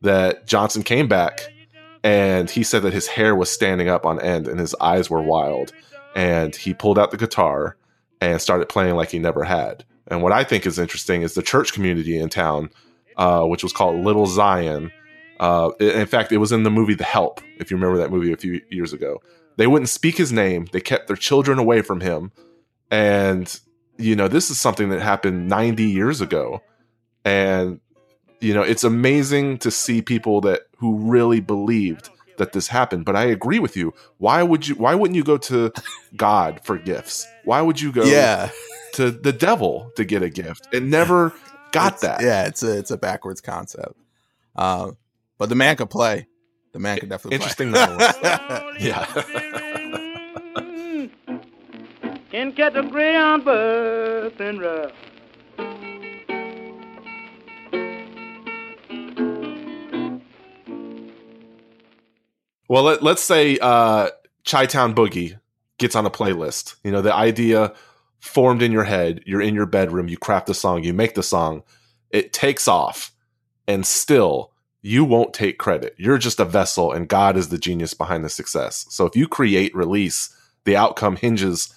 that 0.00 0.46
Johnson 0.46 0.82
came 0.82 1.08
back 1.08 1.40
and 2.02 2.50
he 2.50 2.62
said 2.62 2.82
that 2.82 2.92
his 2.92 3.06
hair 3.06 3.34
was 3.34 3.50
standing 3.50 3.88
up 3.88 4.06
on 4.06 4.20
end 4.20 4.48
and 4.48 4.58
his 4.58 4.74
eyes 4.80 5.10
were 5.10 5.22
wild. 5.22 5.72
And 6.14 6.56
he 6.56 6.74
pulled 6.74 6.98
out 6.98 7.10
the 7.10 7.16
guitar 7.16 7.76
and 8.20 8.40
started 8.40 8.68
playing 8.68 8.96
like 8.96 9.10
he 9.10 9.18
never 9.18 9.44
had. 9.44 9.84
And 10.06 10.22
what 10.22 10.32
I 10.32 10.44
think 10.44 10.66
is 10.66 10.78
interesting 10.78 11.22
is 11.22 11.34
the 11.34 11.42
church 11.42 11.72
community 11.72 12.18
in 12.18 12.28
town, 12.28 12.70
uh, 13.16 13.44
which 13.44 13.62
was 13.62 13.72
called 13.72 14.04
Little 14.04 14.26
Zion. 14.26 14.90
Uh, 15.38 15.70
in 15.78 16.06
fact, 16.06 16.32
it 16.32 16.38
was 16.38 16.52
in 16.52 16.64
the 16.64 16.70
movie 16.70 16.94
The 16.94 17.04
Help, 17.04 17.40
if 17.58 17.70
you 17.70 17.76
remember 17.76 17.98
that 17.98 18.10
movie 18.10 18.32
a 18.32 18.36
few 18.36 18.60
years 18.70 18.92
ago. 18.92 19.22
They 19.56 19.66
wouldn't 19.66 19.88
speak 19.88 20.16
his 20.16 20.32
name. 20.32 20.66
They 20.72 20.80
kept 20.80 21.06
their 21.06 21.16
children 21.16 21.58
away 21.58 21.82
from 21.82 22.00
him. 22.00 22.32
And, 22.90 23.60
you 23.98 24.16
know, 24.16 24.26
this 24.26 24.50
is 24.50 24.58
something 24.58 24.88
that 24.88 25.00
happened 25.00 25.48
90 25.48 25.84
years 25.84 26.20
ago. 26.20 26.62
And, 27.24 27.80
you 28.40 28.54
know, 28.54 28.62
it's 28.62 28.84
amazing 28.84 29.58
to 29.58 29.70
see 29.70 30.02
people 30.02 30.40
that 30.42 30.62
who 30.78 30.96
really 30.96 31.40
believed 31.40 32.08
that 32.38 32.52
this 32.52 32.68
happened. 32.68 33.04
But 33.04 33.16
I 33.16 33.24
agree 33.24 33.58
with 33.58 33.76
you. 33.76 33.92
Why 34.18 34.42
would 34.42 34.66
you 34.66 34.74
why 34.76 34.94
wouldn't 34.94 35.16
you 35.16 35.24
go 35.24 35.36
to 35.38 35.72
God 36.16 36.60
for 36.64 36.78
gifts? 36.78 37.26
Why 37.44 37.60
would 37.60 37.80
you 37.80 37.92
go 37.92 38.04
Yeah. 38.04 38.50
to 38.94 39.10
the 39.10 39.32
devil 39.32 39.90
to 39.96 40.04
get 40.04 40.22
a 40.22 40.30
gift? 40.30 40.68
It 40.72 40.82
never 40.82 41.32
got 41.72 41.94
It's- 41.96 42.00
that. 42.02 42.22
Yeah, 42.22 42.46
it's 42.46 42.62
a 42.62 42.78
it's 42.78 42.90
a 42.90 42.96
backwards 42.96 43.40
concept. 43.40 43.94
Um, 44.56 44.96
but 45.38 45.48
the 45.48 45.54
man 45.54 45.76
could 45.76 45.90
play. 45.90 46.26
The 46.72 46.78
man 46.78 46.98
could 46.98 47.08
definitely 47.08 47.36
Interesting 47.36 47.72
play. 47.72 47.80
nonetheless, 47.86 48.16
Yeah. 48.80 49.04
Can 52.30 52.52
catch 52.52 52.74
a 52.76 52.82
greyhound 52.82 53.44
bus 53.44 54.32
and 54.38 54.60
rough. 54.60 54.92
Well, 62.70 62.84
let, 62.84 63.02
let's 63.02 63.20
say 63.20 63.58
uh, 63.58 64.10
Chi 64.46 64.66
Town 64.66 64.94
Boogie 64.94 65.40
gets 65.78 65.96
on 65.96 66.06
a 66.06 66.10
playlist. 66.10 66.76
You 66.84 66.92
know, 66.92 67.02
the 67.02 67.12
idea 67.12 67.74
formed 68.20 68.62
in 68.62 68.70
your 68.70 68.84
head. 68.84 69.24
You're 69.26 69.40
in 69.40 69.56
your 69.56 69.66
bedroom. 69.66 70.06
You 70.06 70.16
craft 70.16 70.46
the 70.46 70.54
song. 70.54 70.84
You 70.84 70.94
make 70.94 71.16
the 71.16 71.24
song. 71.24 71.64
It 72.10 72.32
takes 72.32 72.68
off, 72.68 73.10
and 73.66 73.84
still 73.84 74.52
you 74.82 75.04
won't 75.04 75.34
take 75.34 75.58
credit. 75.58 75.96
You're 75.98 76.16
just 76.16 76.38
a 76.38 76.44
vessel, 76.44 76.92
and 76.92 77.08
God 77.08 77.36
is 77.36 77.48
the 77.48 77.58
genius 77.58 77.92
behind 77.92 78.24
the 78.24 78.28
success. 78.28 78.86
So 78.88 79.04
if 79.04 79.16
you 79.16 79.26
create, 79.26 79.74
release, 79.74 80.32
the 80.64 80.76
outcome 80.76 81.16
hinges 81.16 81.74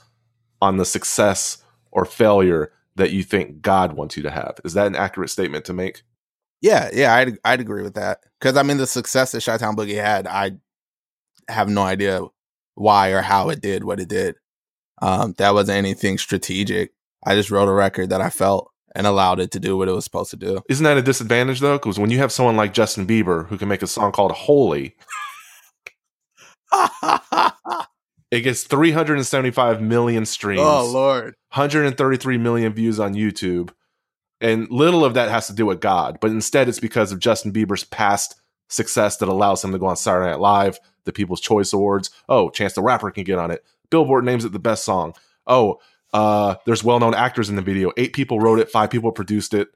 on 0.62 0.78
the 0.78 0.86
success 0.86 1.58
or 1.92 2.06
failure 2.06 2.72
that 2.98 3.10
you 3.10 3.24
think 3.24 3.64
God 3.64 3.94
wants 3.94 4.16
you 4.16 4.22
to 4.22 4.30
have. 4.30 4.60
Is 4.64 4.76
that 4.76 4.86
an 4.86 4.96
accurate 4.96 5.32
statement 5.32 5.66
to 5.66 5.74
make? 5.74 6.04
Yeah, 6.62 6.92
yeah, 6.94 7.16
I'd 7.16 7.40
I'd 7.44 7.62
agree 7.62 7.82
with 7.82 7.96
that. 7.96 8.20
Because 8.40 8.58
I 8.58 8.62
mean, 8.62 8.78
the 8.78 8.86
success 8.86 9.32
that 9.32 9.40
Chitown 9.40 9.76
Boogie 9.76 9.96
had, 9.96 10.28
I 10.28 10.58
have 11.48 11.70
no 11.70 11.84
idea 11.84 12.22
why 12.76 13.10
or 13.10 13.22
how 13.22 13.50
it 13.50 13.62
did 13.62 13.84
what 13.84 14.00
it 14.00 14.10
did. 14.10 14.36
Um, 15.02 15.34
that 15.38 15.54
wasn't 15.54 15.78
anything 15.78 16.18
strategic. 16.18 16.92
I 17.26 17.36
just 17.36 17.52
wrote 17.52 17.68
a 17.68 17.74
record 17.74 18.10
that 18.10 18.22
I 18.22 18.30
felt 18.30 18.72
and 18.96 19.08
allowed 19.08 19.40
it 19.40 19.52
to 19.52 19.60
do 19.60 19.78
what 19.78 19.88
it 19.88 19.94
was 19.94 20.04
supposed 20.04 20.32
to 20.32 20.38
do. 20.38 20.62
Isn't 20.70 20.84
that 20.84 20.98
a 20.98 21.02
disadvantage 21.02 21.60
though? 21.60 21.78
Because 21.78 22.00
when 22.00 22.10
you 22.10 22.20
have 22.20 22.32
someone 22.32 22.56
like 22.56 22.74
Justin 22.74 23.08
Bieber 23.08 23.48
who 23.48 23.58
can 23.58 23.68
make 23.68 23.82
a 23.82 23.88
song 23.88 24.12
called 24.12 24.32
"Holy," 24.32 24.96
it 28.32 28.42
gets 28.42 28.64
375 28.64 29.82
million 29.82 30.26
streams, 30.26 30.62
oh 30.62 30.90
Lord, 30.92 31.36
133 31.54 32.38
million 32.38 32.74
views 32.74 33.00
on 33.00 33.14
YouTube, 33.14 33.72
and 34.42 34.70
little 34.70 35.04
of 35.04 35.16
that 35.16 35.30
has 35.30 35.48
to 35.48 35.54
do 35.54 35.66
with 35.66 35.82
God, 35.82 36.20
but 36.22 36.32
instead 36.32 36.70
it's 36.70 36.80
because 36.80 37.12
of 37.12 37.20
Justin 37.20 37.52
Bieber's 37.52 37.84
past 37.84 38.36
success 38.74 39.18
that 39.18 39.30
allows 39.30 39.64
him 39.64 39.72
to 39.72 39.80
go 39.80 39.86
on 39.86 39.96
Saturday 39.96 40.32
Night 40.32 40.40
Live, 40.40 40.80
the 41.06 41.14
People's 41.14 41.42
Choice 41.42 41.74
Awards. 41.74 42.10
Oh, 42.28 42.50
Chance 42.50 42.74
the 42.74 42.82
Rapper 42.82 43.12
can 43.12 43.24
get 43.24 43.40
on 43.40 43.52
it. 43.52 43.64
Billboard 43.90 44.26
names 44.26 44.46
it 44.46 44.52
the 44.52 44.60
best 44.60 44.84
song. 44.84 45.14
Oh, 45.46 45.80
uh, 46.14 46.56
there's 46.66 46.84
well-known 46.84 47.16
actors 47.16 47.50
in 47.50 47.56
the 47.56 47.62
video. 47.62 47.92
Eight 47.98 48.14
people 48.14 48.40
wrote 48.40 48.60
it, 48.60 48.70
five 48.70 48.90
people 48.90 49.12
produced 49.12 49.54
it. 49.54 49.70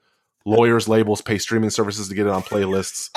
Lawyers, 0.46 0.88
labels 0.88 1.22
pay 1.22 1.38
streaming 1.38 1.72
services 1.72 2.08
to 2.08 2.16
get 2.16 2.25
it 2.25 2.32
on 2.32 2.42
playlists. 2.42 3.10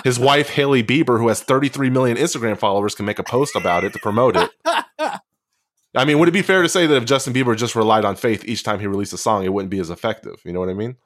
His 0.04 0.18
wife 0.18 0.50
Hailey 0.50 0.82
Bieber, 0.82 1.18
who 1.18 1.28
has 1.28 1.42
33 1.42 1.90
million 1.90 2.16
Instagram 2.16 2.58
followers, 2.58 2.94
can 2.94 3.06
make 3.06 3.18
a 3.18 3.22
post 3.22 3.54
about 3.54 3.84
it 3.84 3.92
to 3.92 3.98
promote 3.98 4.36
it. 4.36 4.50
I 5.94 6.04
mean, 6.06 6.18
would 6.18 6.28
it 6.28 6.32
be 6.32 6.42
fair 6.42 6.62
to 6.62 6.68
say 6.68 6.86
that 6.86 6.96
if 6.96 7.04
Justin 7.04 7.34
Bieber 7.34 7.56
just 7.56 7.76
relied 7.76 8.04
on 8.04 8.16
faith 8.16 8.44
each 8.46 8.62
time 8.62 8.80
he 8.80 8.86
released 8.86 9.12
a 9.12 9.18
song, 9.18 9.44
it 9.44 9.52
wouldn't 9.52 9.70
be 9.70 9.78
as 9.78 9.90
effective? 9.90 10.40
You 10.44 10.52
know 10.52 10.60
what 10.60 10.70
I 10.70 10.74
mean? 10.74 10.96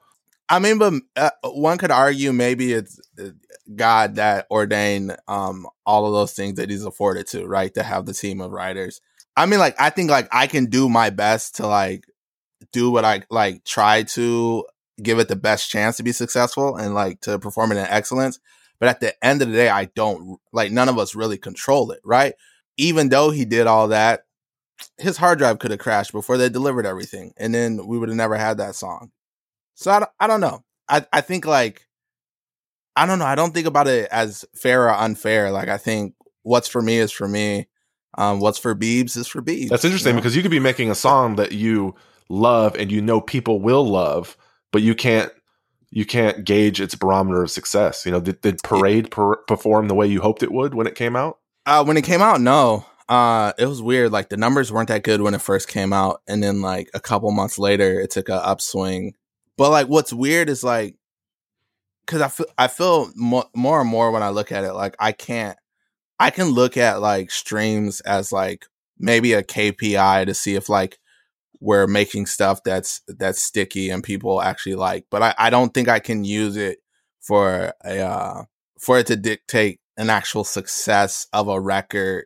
I 0.49 0.59
mean, 0.59 0.77
but 0.77 0.93
uh, 1.15 1.29
one 1.43 1.77
could 1.77 1.91
argue 1.91 2.31
maybe 2.31 2.73
it's 2.73 2.99
uh, 3.19 3.29
God 3.75 4.15
that 4.15 4.47
ordained 4.49 5.17
um, 5.27 5.67
all 5.85 6.05
of 6.05 6.13
those 6.13 6.33
things 6.33 6.55
that 6.55 6.69
He's 6.69 6.85
afforded 6.85 7.27
to, 7.27 7.45
right? 7.45 7.73
To 7.73 7.83
have 7.83 8.05
the 8.05 8.13
team 8.13 8.39
of 8.41 8.51
writers. 8.51 9.01
I 9.35 9.45
mean, 9.45 9.59
like 9.59 9.75
I 9.79 9.89
think 9.89 10.09
like 10.09 10.27
I 10.31 10.47
can 10.47 10.65
do 10.65 10.89
my 10.89 11.09
best 11.09 11.57
to 11.57 11.67
like 11.67 12.05
do 12.71 12.89
what 12.89 13.05
I 13.05 13.23
like 13.29 13.63
try 13.65 14.03
to 14.03 14.65
give 15.01 15.19
it 15.19 15.27
the 15.27 15.35
best 15.35 15.69
chance 15.69 15.97
to 15.97 16.03
be 16.03 16.11
successful 16.11 16.75
and 16.75 16.93
like 16.95 17.21
to 17.21 17.37
perform 17.37 17.71
it 17.71 17.77
in 17.77 17.85
excellence. 17.85 18.39
But 18.79 18.89
at 18.89 18.99
the 18.99 19.13
end 19.25 19.41
of 19.41 19.49
the 19.49 19.55
day, 19.55 19.69
I 19.69 19.85
don't 19.85 20.39
like 20.53 20.71
none 20.71 20.89
of 20.89 20.97
us 20.97 21.15
really 21.15 21.37
control 21.37 21.91
it, 21.91 21.99
right? 22.03 22.33
Even 22.77 23.09
though 23.09 23.31
he 23.31 23.43
did 23.43 23.67
all 23.67 23.89
that, 23.89 24.21
his 24.97 25.17
hard 25.17 25.39
drive 25.39 25.59
could 25.59 25.71
have 25.71 25.79
crashed 25.79 26.11
before 26.11 26.37
they 26.37 26.49
delivered 26.49 26.85
everything, 26.85 27.33
and 27.37 27.53
then 27.53 27.87
we 27.87 27.97
would 27.97 28.09
have 28.09 28.15
never 28.15 28.37
had 28.37 28.57
that 28.57 28.75
song. 28.75 29.11
So 29.77 29.91
I 29.91 29.99
don't, 29.99 30.11
I 30.19 30.27
don't 30.27 30.41
know. 30.41 30.63
I, 30.89 31.05
I 31.13 31.21
think 31.21 31.45
like 31.45 31.85
I 32.95 33.05
don't 33.05 33.19
know. 33.19 33.25
I 33.25 33.35
don't 33.35 33.53
think 33.53 33.67
about 33.67 33.87
it 33.87 34.09
as 34.11 34.43
fair 34.55 34.85
or 34.85 34.93
unfair. 34.93 35.51
Like 35.51 35.69
I 35.69 35.77
think 35.77 36.15
what's 36.41 36.67
for 36.67 36.81
me 36.81 36.97
is 36.97 37.11
for 37.11 37.27
me. 37.27 37.67
Um, 38.17 38.39
what's 38.39 38.57
for 38.57 38.73
Beebs 38.73 39.15
is 39.15 39.27
for 39.27 39.41
Beebs. 39.41 39.69
That's 39.69 39.85
interesting 39.85 40.11
you 40.11 40.13
know? 40.15 40.21
because 40.21 40.35
you 40.35 40.41
could 40.41 40.49
be 40.49 40.59
making 40.59 40.89
a 40.89 40.95
song 40.95 41.35
that 41.35 41.51
you 41.51 41.93
love 42.27 42.75
and 42.75 42.91
you 42.91 43.03
know 43.03 43.21
people 43.21 43.61
will 43.61 43.87
love, 43.87 44.35
but 44.71 44.81
you 44.81 44.95
can't 44.95 45.31
you 45.91 46.05
can't 46.05 46.43
gauge 46.43 46.81
its 46.81 46.95
barometer 46.95 47.43
of 47.43 47.51
success. 47.51 48.03
You 48.03 48.13
know, 48.13 48.19
did, 48.19 48.41
did 48.41 48.63
Parade 48.63 49.11
per- 49.11 49.37
perform 49.43 49.89
the 49.89 49.95
way 49.95 50.07
you 50.07 50.21
hoped 50.21 50.41
it 50.41 50.51
would 50.51 50.73
when 50.73 50.87
it 50.87 50.95
came 50.95 51.15
out? 51.15 51.37
Uh, 51.67 51.83
when 51.83 51.97
it 51.97 52.03
came 52.03 52.21
out, 52.21 52.41
no. 52.41 52.83
Uh, 53.07 53.53
it 53.59 53.67
was 53.67 53.83
weird. 53.83 54.11
Like 54.11 54.29
the 54.29 54.37
numbers 54.37 54.71
weren't 54.71 54.89
that 54.89 55.03
good 55.03 55.21
when 55.21 55.35
it 55.35 55.41
first 55.41 55.67
came 55.67 55.93
out, 55.93 56.23
and 56.27 56.41
then 56.41 56.61
like 56.61 56.89
a 56.95 56.99
couple 56.99 57.29
months 57.31 57.59
later, 57.59 58.01
it 58.01 58.09
took 58.09 58.27
a 58.27 58.43
upswing. 58.43 59.13
But 59.57 59.71
like, 59.71 59.87
what's 59.87 60.13
weird 60.13 60.49
is 60.49 60.63
like, 60.63 60.95
because 62.05 62.21
I 62.21 62.29
feel 62.29 62.45
I 62.57 62.67
feel 62.67 63.11
mo- 63.15 63.49
more 63.55 63.81
and 63.81 63.89
more 63.89 64.11
when 64.11 64.23
I 64.23 64.29
look 64.29 64.51
at 64.51 64.63
it, 64.63 64.73
like 64.73 64.95
I 64.99 65.11
can't 65.11 65.57
I 66.19 66.31
can 66.31 66.47
look 66.49 66.77
at 66.77 67.01
like 67.01 67.31
streams 67.31 68.01
as 68.01 68.31
like 68.31 68.65
maybe 68.97 69.33
a 69.33 69.43
KPI 69.43 70.25
to 70.25 70.33
see 70.33 70.55
if 70.55 70.69
like 70.69 70.99
we're 71.59 71.87
making 71.87 72.25
stuff 72.27 72.61
that's 72.63 73.01
that's 73.07 73.41
sticky 73.41 73.89
and 73.89 74.03
people 74.03 74.41
actually 74.41 74.75
like. 74.75 75.05
But 75.11 75.23
I, 75.23 75.35
I 75.37 75.49
don't 75.49 75.73
think 75.73 75.89
I 75.89 75.99
can 75.99 76.23
use 76.23 76.57
it 76.57 76.79
for 77.21 77.73
a 77.83 77.99
uh, 78.01 78.43
for 78.79 78.99
it 78.99 79.07
to 79.07 79.15
dictate 79.15 79.79
an 79.97 80.09
actual 80.09 80.43
success 80.43 81.27
of 81.33 81.47
a 81.47 81.59
record 81.59 82.25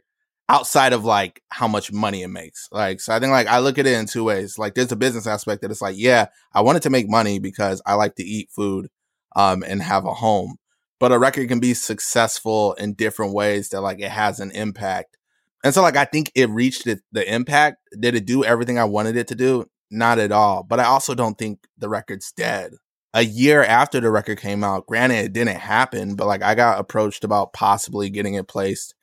outside 0.50 0.94
of 0.94 1.06
like 1.06 1.42
how 1.50 1.68
much 1.68 1.92
money 1.92 2.24
it 2.24 2.28
makes. 2.28 2.68
Like, 2.72 3.00
so 3.00 3.14
I 3.14 3.20
think 3.20 3.32
like 3.32 3.48
I 3.48 3.60
look 3.60 3.78
at 3.78 3.88
it 3.88 3.98
in 3.98 4.06
two 4.06 4.24
ways. 4.24 4.58
Like, 4.58 4.76
there's 4.76 4.92
a 4.92 4.98
business 4.98 5.28
aspect 5.28 5.62
that 5.62 5.72
it's 5.72 5.82
like, 5.82 5.96
yeah, 5.98 6.28
I 6.54 6.62
wanted 6.62 6.82
to 6.84 6.90
make 6.90 7.10
money 7.10 7.40
because 7.40 7.82
I 7.86 7.94
like 7.96 8.16
to 8.16 8.24
eat 8.24 8.50
food, 8.52 8.90
um, 9.36 9.64
and 9.64 9.82
have 9.82 10.06
a 10.06 10.14
home. 10.14 10.58
But 11.00 11.12
a 11.12 11.20
record 11.20 11.48
can 11.48 11.60
be 11.60 11.74
successful 11.74 12.74
in 12.74 12.94
different 12.94 13.34
ways 13.34 13.70
that 13.70 13.82
like 13.82 14.00
it 14.00 14.12
has 14.12 14.40
an 14.40 14.52
impact. 14.52 15.18
And 15.64 15.74
so 15.74 15.82
like 15.82 15.96
I 15.96 16.06
think 16.06 16.32
it 16.36 16.50
reached 16.50 16.86
it, 16.86 17.02
the 17.12 17.34
impact. 17.34 17.78
Did 18.00 18.16
it 18.16 18.26
do 18.26 18.44
everything 18.44 18.78
I 18.78 18.84
wanted 18.84 19.16
it 19.16 19.28
to 19.30 19.36
do? 19.36 19.66
Not 19.90 20.20
at 20.20 20.32
all. 20.32 20.64
But 20.64 20.80
I 20.80 20.86
also 20.86 21.16
don't 21.16 21.38
think 21.38 21.60
the 21.78 21.90
record's 21.90 22.32
dead. 22.32 22.74
A 23.14 23.24
year 23.24 23.64
after 23.64 24.00
the 24.00 24.12
record 24.12 24.40
came 24.40 24.64
out, 24.64 24.88
granted 24.88 25.26
it 25.26 25.34
didn't 25.34 25.58
happen, 25.58 26.16
but 26.16 26.28
like 26.28 26.44
I 26.44 26.56
got 26.56 26.80
approached 26.80 27.24
about 27.24 27.52
possibly 27.52 28.10
getting 28.10 28.36
it 28.36 28.48
placed 28.48 28.96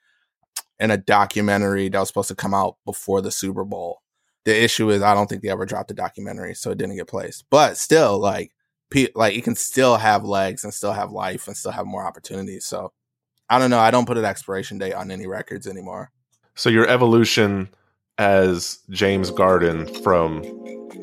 in 0.80 0.90
a 0.90 0.97
documentary 0.97 1.88
that 1.88 1.99
was 1.99 2.08
supposed 2.08 2.28
to 2.28 2.35
come 2.35 2.54
out 2.54 2.76
before 2.85 3.20
the 3.20 3.30
Super 3.30 3.64
Bowl. 3.64 4.02
The 4.44 4.62
issue 4.62 4.90
is 4.90 5.02
I 5.02 5.14
don't 5.14 5.28
think 5.28 5.42
they 5.42 5.49
ever 5.49 5.66
dropped 5.66 5.88
the 5.88 5.94
documentary, 5.94 6.54
so 6.54 6.70
it 6.70 6.78
didn't 6.78 6.97
get 6.97 7.08
placed. 7.08 7.44
But 7.50 7.76
still, 7.76 8.18
like, 8.18 8.52
pe- 8.90 9.08
like 9.14 9.37
it 9.37 9.44
can 9.44 9.56
still 9.56 9.97
have 9.97 10.25
legs 10.25 10.64
and 10.64 10.73
still 10.73 10.92
have 10.92 11.11
life 11.11 11.49
and 11.49 11.56
still 11.56 11.73
have 11.73 11.87
more 11.87 12.06
opportunities. 12.06 12.64
So 12.64 12.92
I 13.50 13.58
don't 13.58 13.70
know. 13.70 13.78
I 13.78 13.90
don't 13.90 14.06
put 14.06 14.18
an 14.18 14.25
expiration 14.25 14.78
date 14.78 14.94
on 14.94 15.11
any 15.11 15.26
records 15.26 15.66
anymore. 15.66 16.11
So 16.54 16.70
your 16.70 16.88
evolution 16.88 17.68
as 18.18 18.80
James 18.90 19.30
Garden 19.30 19.87
from, 20.02 20.42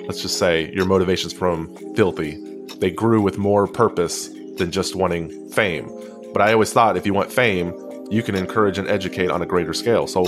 let's 0.05 0.21
just 0.21 0.37
say, 0.37 0.71
your 0.73 0.85
motivations 0.85 1.33
from 1.33 1.75
Filthy, 1.95 2.37
they 2.79 2.91
grew 2.91 3.21
with 3.21 3.37
more 3.37 3.67
purpose 3.67 4.27
than 4.57 4.71
just 4.71 4.95
wanting 4.95 5.49
fame. 5.51 5.89
But 6.33 6.41
I 6.41 6.51
always 6.51 6.73
thought 6.73 6.97
if 6.97 7.05
you 7.05 7.13
want 7.13 7.31
fame, 7.31 7.73
you 8.09 8.21
can 8.23 8.35
encourage 8.35 8.77
and 8.77 8.87
educate 8.87 9.31
on 9.31 9.41
a 9.41 9.45
greater 9.45 9.73
scale. 9.73 10.07
So, 10.07 10.23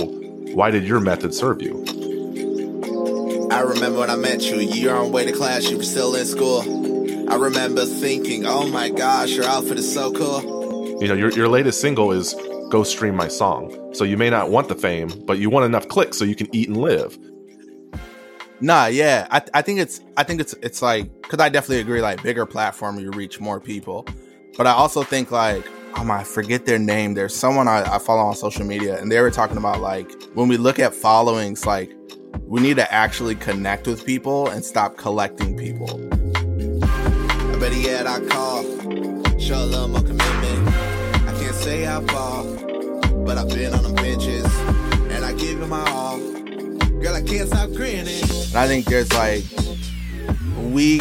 why 0.54 0.70
did 0.70 0.84
your 0.84 1.00
method 1.00 1.34
serve 1.34 1.62
you? 1.62 1.84
I 3.50 3.60
remember 3.60 4.00
when 4.00 4.10
I 4.10 4.16
met 4.16 4.42
you, 4.42 4.56
you 4.56 4.88
were 4.88 4.96
on 4.96 5.12
way 5.12 5.24
to 5.24 5.32
class, 5.32 5.70
you 5.70 5.76
were 5.76 5.82
still 5.82 6.14
in 6.14 6.24
school. 6.26 6.62
I 7.30 7.36
remember 7.36 7.84
thinking, 7.84 8.46
oh 8.46 8.66
my 8.68 8.90
gosh, 8.90 9.30
your 9.30 9.44
outfit 9.44 9.78
is 9.78 9.92
so 9.92 10.12
cool. 10.12 11.00
You 11.00 11.08
know, 11.08 11.14
your, 11.14 11.30
your 11.30 11.48
latest 11.48 11.80
single 11.80 12.12
is 12.12 12.34
Go 12.70 12.82
Stream 12.82 13.14
My 13.14 13.28
Song. 13.28 13.94
So, 13.94 14.04
you 14.04 14.16
may 14.16 14.30
not 14.30 14.50
want 14.50 14.68
the 14.68 14.74
fame, 14.74 15.10
but 15.26 15.38
you 15.38 15.50
want 15.50 15.66
enough 15.66 15.88
clicks 15.88 16.18
so 16.18 16.24
you 16.24 16.34
can 16.34 16.54
eat 16.54 16.68
and 16.68 16.76
live. 16.76 17.18
Nah, 18.60 18.86
yeah, 18.86 19.28
I, 19.30 19.42
I 19.54 19.62
think 19.62 19.78
it's 19.78 20.00
I 20.16 20.24
think 20.24 20.40
it's 20.40 20.52
it's 20.62 20.82
like 20.82 21.08
because 21.22 21.38
I 21.38 21.48
definitely 21.48 21.80
agree. 21.80 22.00
Like 22.00 22.22
bigger 22.24 22.44
platform, 22.44 22.98
you 22.98 23.12
reach 23.12 23.38
more 23.38 23.60
people, 23.60 24.04
but 24.56 24.66
I 24.66 24.72
also 24.72 25.04
think 25.04 25.30
like 25.30 25.64
um, 25.94 26.10
I 26.10 26.24
forget 26.24 26.66
their 26.66 26.78
name. 26.78 27.14
There's 27.14 27.34
someone 27.34 27.68
I, 27.68 27.94
I 27.94 27.98
follow 27.98 28.22
on 28.22 28.34
social 28.34 28.64
media, 28.64 29.00
and 29.00 29.10
they 29.10 29.20
were 29.20 29.30
talking 29.30 29.56
about 29.56 29.80
like 29.80 30.10
when 30.34 30.48
we 30.48 30.56
look 30.56 30.78
at 30.78 30.94
followings, 30.94 31.66
like 31.66 31.92
we 32.42 32.60
need 32.60 32.76
to 32.76 32.92
actually 32.92 33.34
connect 33.34 33.86
with 33.86 34.04
people 34.04 34.48
and 34.48 34.64
stop 34.64 34.96
collecting 34.96 35.56
people. 35.56 35.90
I 36.36 37.52
bet 37.52 37.60
better 37.60 37.74
yet 37.74 38.06
I 38.06 38.20
call, 38.20 38.62
show 39.38 39.62
a 39.62 39.66
little 39.66 39.88
more 39.88 40.00
commitment. 40.00 40.68
I 41.26 41.36
can't 41.40 41.54
say 41.54 41.82
how 41.82 42.00
far, 42.02 42.44
but 43.24 43.38
I've 43.38 43.48
been 43.48 43.74
on 43.74 43.82
the 43.82 43.92
benches, 43.94 44.46
and 45.12 45.24
I 45.24 45.32
give 45.32 45.58
you 45.58 45.66
my 45.66 45.88
all. 45.90 46.18
Girl, 47.00 47.14
I 47.14 47.22
can't 47.22 47.48
stop 47.48 47.70
grinning. 47.70 48.22
And 48.22 48.56
I 48.56 48.66
think 48.66 48.86
there's 48.86 49.12
like 49.12 49.44
we 50.56 51.00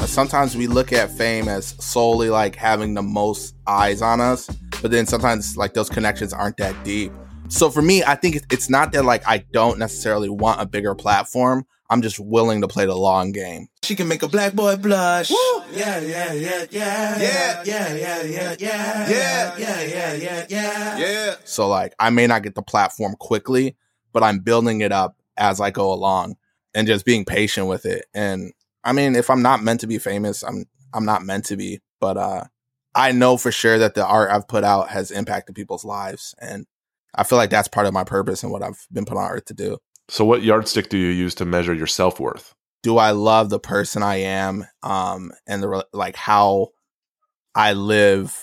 sometimes 0.00 0.56
we 0.56 0.66
look 0.66 0.92
at 0.92 1.10
fame 1.10 1.48
as 1.48 1.74
solely 1.84 2.30
like 2.30 2.56
having 2.56 2.94
the 2.94 3.02
most 3.02 3.54
eyes 3.66 4.02
on 4.02 4.20
us, 4.20 4.48
but 4.82 4.90
then 4.90 5.06
sometimes 5.06 5.56
like 5.56 5.74
those 5.74 5.88
connections 5.88 6.32
aren't 6.32 6.56
that 6.58 6.74
deep. 6.84 7.12
So 7.48 7.70
for 7.70 7.82
me, 7.82 8.02
I 8.02 8.14
think 8.14 8.36
it's 8.50 8.70
not 8.70 8.92
that 8.92 9.04
like 9.04 9.26
I 9.26 9.44
don't 9.52 9.78
necessarily 9.78 10.28
want 10.28 10.60
a 10.60 10.66
bigger 10.66 10.94
platform. 10.94 11.66
I'm 11.90 12.00
just 12.00 12.18
willing 12.18 12.62
to 12.62 12.68
play 12.68 12.86
the 12.86 12.96
long 12.96 13.32
game. 13.32 13.68
She 13.82 13.94
can 13.94 14.08
make 14.08 14.22
a 14.22 14.28
black 14.28 14.54
boy 14.54 14.76
blush. 14.76 15.30
Woo! 15.30 15.36
Yeah, 15.72 16.00
yeah, 16.00 16.32
yeah, 16.32 16.64
yeah, 16.70 17.18
yeah, 17.18 17.62
yeah, 17.64 17.94
yeah, 17.94 18.22
yeah, 18.22 18.22
yeah, 18.22 18.56
yeah, 18.58 19.56
yeah, 19.58 19.82
yeah, 19.82 20.14
yeah, 20.14 20.46
yeah, 20.48 20.98
yeah. 20.98 21.34
So 21.44 21.68
like 21.68 21.94
I 21.98 22.10
may 22.10 22.26
not 22.26 22.42
get 22.42 22.54
the 22.54 22.62
platform 22.62 23.14
quickly, 23.18 23.76
but 24.12 24.22
I'm 24.22 24.38
building 24.38 24.80
it 24.80 24.92
up 24.92 25.16
as 25.36 25.60
I 25.60 25.70
go 25.70 25.92
along 25.92 26.36
and 26.74 26.86
just 26.86 27.04
being 27.04 27.24
patient 27.24 27.66
with 27.66 27.84
it. 27.84 28.06
And 28.14 28.52
I 28.84 28.92
mean, 28.92 29.16
if 29.16 29.30
I'm 29.30 29.42
not 29.42 29.62
meant 29.62 29.80
to 29.80 29.86
be 29.86 29.98
famous, 29.98 30.42
I'm 30.42 30.66
I'm 30.92 31.04
not 31.04 31.24
meant 31.24 31.46
to 31.46 31.56
be. 31.56 31.80
But 32.00 32.16
uh, 32.16 32.44
I 32.94 33.12
know 33.12 33.36
for 33.36 33.50
sure 33.50 33.78
that 33.78 33.94
the 33.94 34.06
art 34.06 34.30
I've 34.30 34.46
put 34.46 34.62
out 34.62 34.90
has 34.90 35.10
impacted 35.10 35.54
people's 35.54 35.84
lives, 35.84 36.34
and 36.40 36.66
I 37.14 37.24
feel 37.24 37.38
like 37.38 37.50
that's 37.50 37.68
part 37.68 37.86
of 37.86 37.94
my 37.94 38.04
purpose 38.04 38.42
and 38.42 38.52
what 38.52 38.62
I've 38.62 38.86
been 38.92 39.04
put 39.04 39.16
on 39.16 39.30
earth 39.30 39.46
to 39.46 39.54
do. 39.54 39.78
So, 40.08 40.24
what 40.24 40.42
yardstick 40.42 40.90
do 40.90 40.98
you 40.98 41.08
use 41.08 41.34
to 41.36 41.44
measure 41.44 41.74
your 41.74 41.86
self 41.86 42.20
worth? 42.20 42.54
Do 42.82 42.98
I 42.98 43.12
love 43.12 43.48
the 43.48 43.58
person 43.58 44.02
I 44.02 44.16
am, 44.16 44.66
um, 44.82 45.32
and 45.46 45.62
the 45.62 45.86
like 45.92 46.16
how 46.16 46.68
I 47.54 47.72
live 47.72 48.38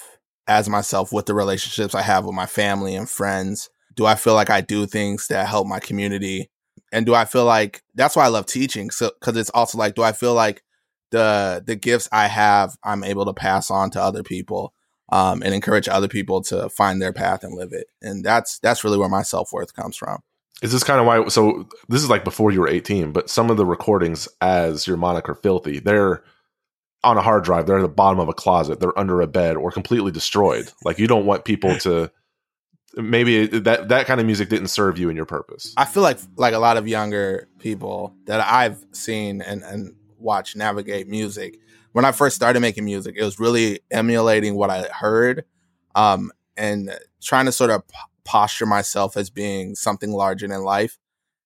as 0.47 0.67
myself 0.67 1.13
with 1.13 1.27
the 1.27 1.35
relationships 1.35 1.93
I 1.93 2.01
have 2.01 2.25
with 2.25 2.35
my 2.35 2.47
family 2.47 2.95
and 2.95 3.09
friends? 3.09 3.69
Do 3.95 4.05
I 4.05 4.15
feel 4.15 4.33
like 4.33 4.49
I 4.49 4.61
do 4.61 4.87
things 4.87 5.27
that 5.27 5.47
help 5.47 5.67
my 5.67 5.79
community 5.79 6.49
and 6.91 7.05
do 7.05 7.13
I 7.13 7.25
feel 7.25 7.45
like 7.45 7.83
that's 7.95 8.15
why 8.15 8.25
I 8.25 8.29
love 8.29 8.45
teaching? 8.45 8.89
So 8.89 9.11
because 9.19 9.37
it's 9.37 9.49
also 9.51 9.77
like, 9.77 9.95
do 9.95 10.03
I 10.03 10.11
feel 10.11 10.33
like 10.33 10.63
the 11.11 11.63
the 11.65 11.75
gifts 11.75 12.09
I 12.11 12.27
have, 12.27 12.75
I'm 12.83 13.03
able 13.03 13.25
to 13.25 13.33
pass 13.33 13.69
on 13.69 13.91
to 13.91 14.01
other 14.01 14.23
people, 14.23 14.73
um, 15.11 15.41
and 15.43 15.53
encourage 15.53 15.87
other 15.87 16.07
people 16.07 16.41
to 16.43 16.69
find 16.69 17.01
their 17.01 17.13
path 17.13 17.43
and 17.43 17.55
live 17.55 17.73
it. 17.73 17.87
And 18.01 18.23
that's 18.23 18.59
that's 18.59 18.83
really 18.83 18.97
where 18.97 19.09
my 19.09 19.21
self 19.21 19.51
worth 19.51 19.75
comes 19.75 19.97
from. 19.97 20.19
Is 20.61 20.71
this 20.71 20.83
kind 20.83 20.99
of 20.99 21.05
why? 21.05 21.27
So 21.27 21.67
this 21.89 22.01
is 22.01 22.09
like 22.09 22.23
before 22.23 22.51
you 22.51 22.61
were 22.61 22.69
18, 22.69 23.11
but 23.11 23.29
some 23.29 23.49
of 23.49 23.57
the 23.57 23.65
recordings 23.65 24.27
as 24.41 24.87
your 24.87 24.97
moniker 24.97 25.35
Filthy, 25.35 25.79
they're 25.79 26.23
on 27.03 27.17
a 27.17 27.21
hard 27.21 27.43
drive. 27.43 27.65
They're 27.65 27.79
at 27.79 27.81
the 27.81 27.87
bottom 27.87 28.19
of 28.19 28.29
a 28.29 28.33
closet. 28.33 28.79
They're 28.79 28.97
under 28.97 29.21
a 29.21 29.27
bed 29.27 29.57
or 29.57 29.71
completely 29.71 30.11
destroyed. 30.11 30.71
Like 30.85 30.99
you 30.99 31.07
don't 31.07 31.25
want 31.25 31.45
people 31.45 31.75
to 31.79 32.11
maybe 32.95 33.47
that 33.47 33.89
that 33.89 34.05
kind 34.05 34.19
of 34.19 34.25
music 34.25 34.49
didn't 34.49 34.67
serve 34.67 34.97
you 34.97 35.09
and 35.09 35.15
your 35.15 35.25
purpose. 35.25 35.73
I 35.77 35.85
feel 35.85 36.03
like 36.03 36.19
like 36.35 36.53
a 36.53 36.59
lot 36.59 36.77
of 36.77 36.87
younger 36.87 37.47
people 37.59 38.15
that 38.25 38.41
I've 38.41 38.83
seen 38.91 39.41
and 39.41 39.63
and 39.63 39.95
watched 40.17 40.55
navigate 40.55 41.07
music. 41.07 41.59
When 41.93 42.05
I 42.05 42.11
first 42.11 42.35
started 42.35 42.61
making 42.61 42.85
music, 42.85 43.15
it 43.17 43.23
was 43.23 43.39
really 43.39 43.81
emulating 43.89 44.55
what 44.55 44.69
I 44.69 44.83
heard, 44.83 45.43
um, 45.93 46.31
and 46.55 46.97
trying 47.21 47.45
to 47.45 47.51
sort 47.51 47.69
of 47.69 47.83
posture 48.23 48.65
myself 48.65 49.17
as 49.17 49.29
being 49.29 49.75
something 49.75 50.11
larger 50.11 50.47
than 50.47 50.63
life. 50.63 50.97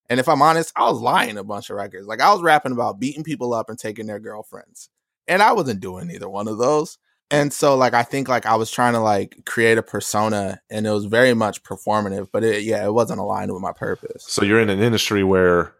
And 0.08 0.20
if 0.20 0.28
I'm 0.28 0.42
honest, 0.42 0.72
I 0.76 0.88
was 0.88 1.00
lying 1.00 1.36
a 1.36 1.42
bunch 1.42 1.68
of 1.68 1.76
records. 1.76 2.06
Like 2.06 2.20
I 2.20 2.32
was 2.32 2.42
rapping 2.42 2.72
about 2.72 3.00
beating 3.00 3.24
people 3.24 3.52
up 3.52 3.68
and 3.68 3.78
taking 3.78 4.06
their 4.06 4.20
girlfriends, 4.20 4.88
and 5.26 5.42
I 5.42 5.52
wasn't 5.52 5.80
doing 5.80 6.10
either 6.10 6.28
one 6.28 6.48
of 6.48 6.58
those. 6.58 6.98
And 7.30 7.52
so 7.52 7.76
like 7.76 7.94
I 7.94 8.02
think 8.02 8.28
like 8.28 8.46
I 8.46 8.54
was 8.54 8.70
trying 8.70 8.92
to 8.92 9.00
like 9.00 9.44
create 9.44 9.78
a 9.78 9.82
persona 9.82 10.60
and 10.70 10.86
it 10.86 10.90
was 10.90 11.06
very 11.06 11.34
much 11.34 11.62
performative, 11.62 12.28
but 12.32 12.44
it 12.44 12.62
yeah, 12.62 12.84
it 12.84 12.92
wasn't 12.92 13.20
aligned 13.20 13.52
with 13.52 13.62
my 13.62 13.72
purpose. 13.72 14.24
So 14.28 14.44
you're 14.44 14.60
in 14.60 14.70
an 14.70 14.80
industry 14.80 15.24
where 15.24 15.74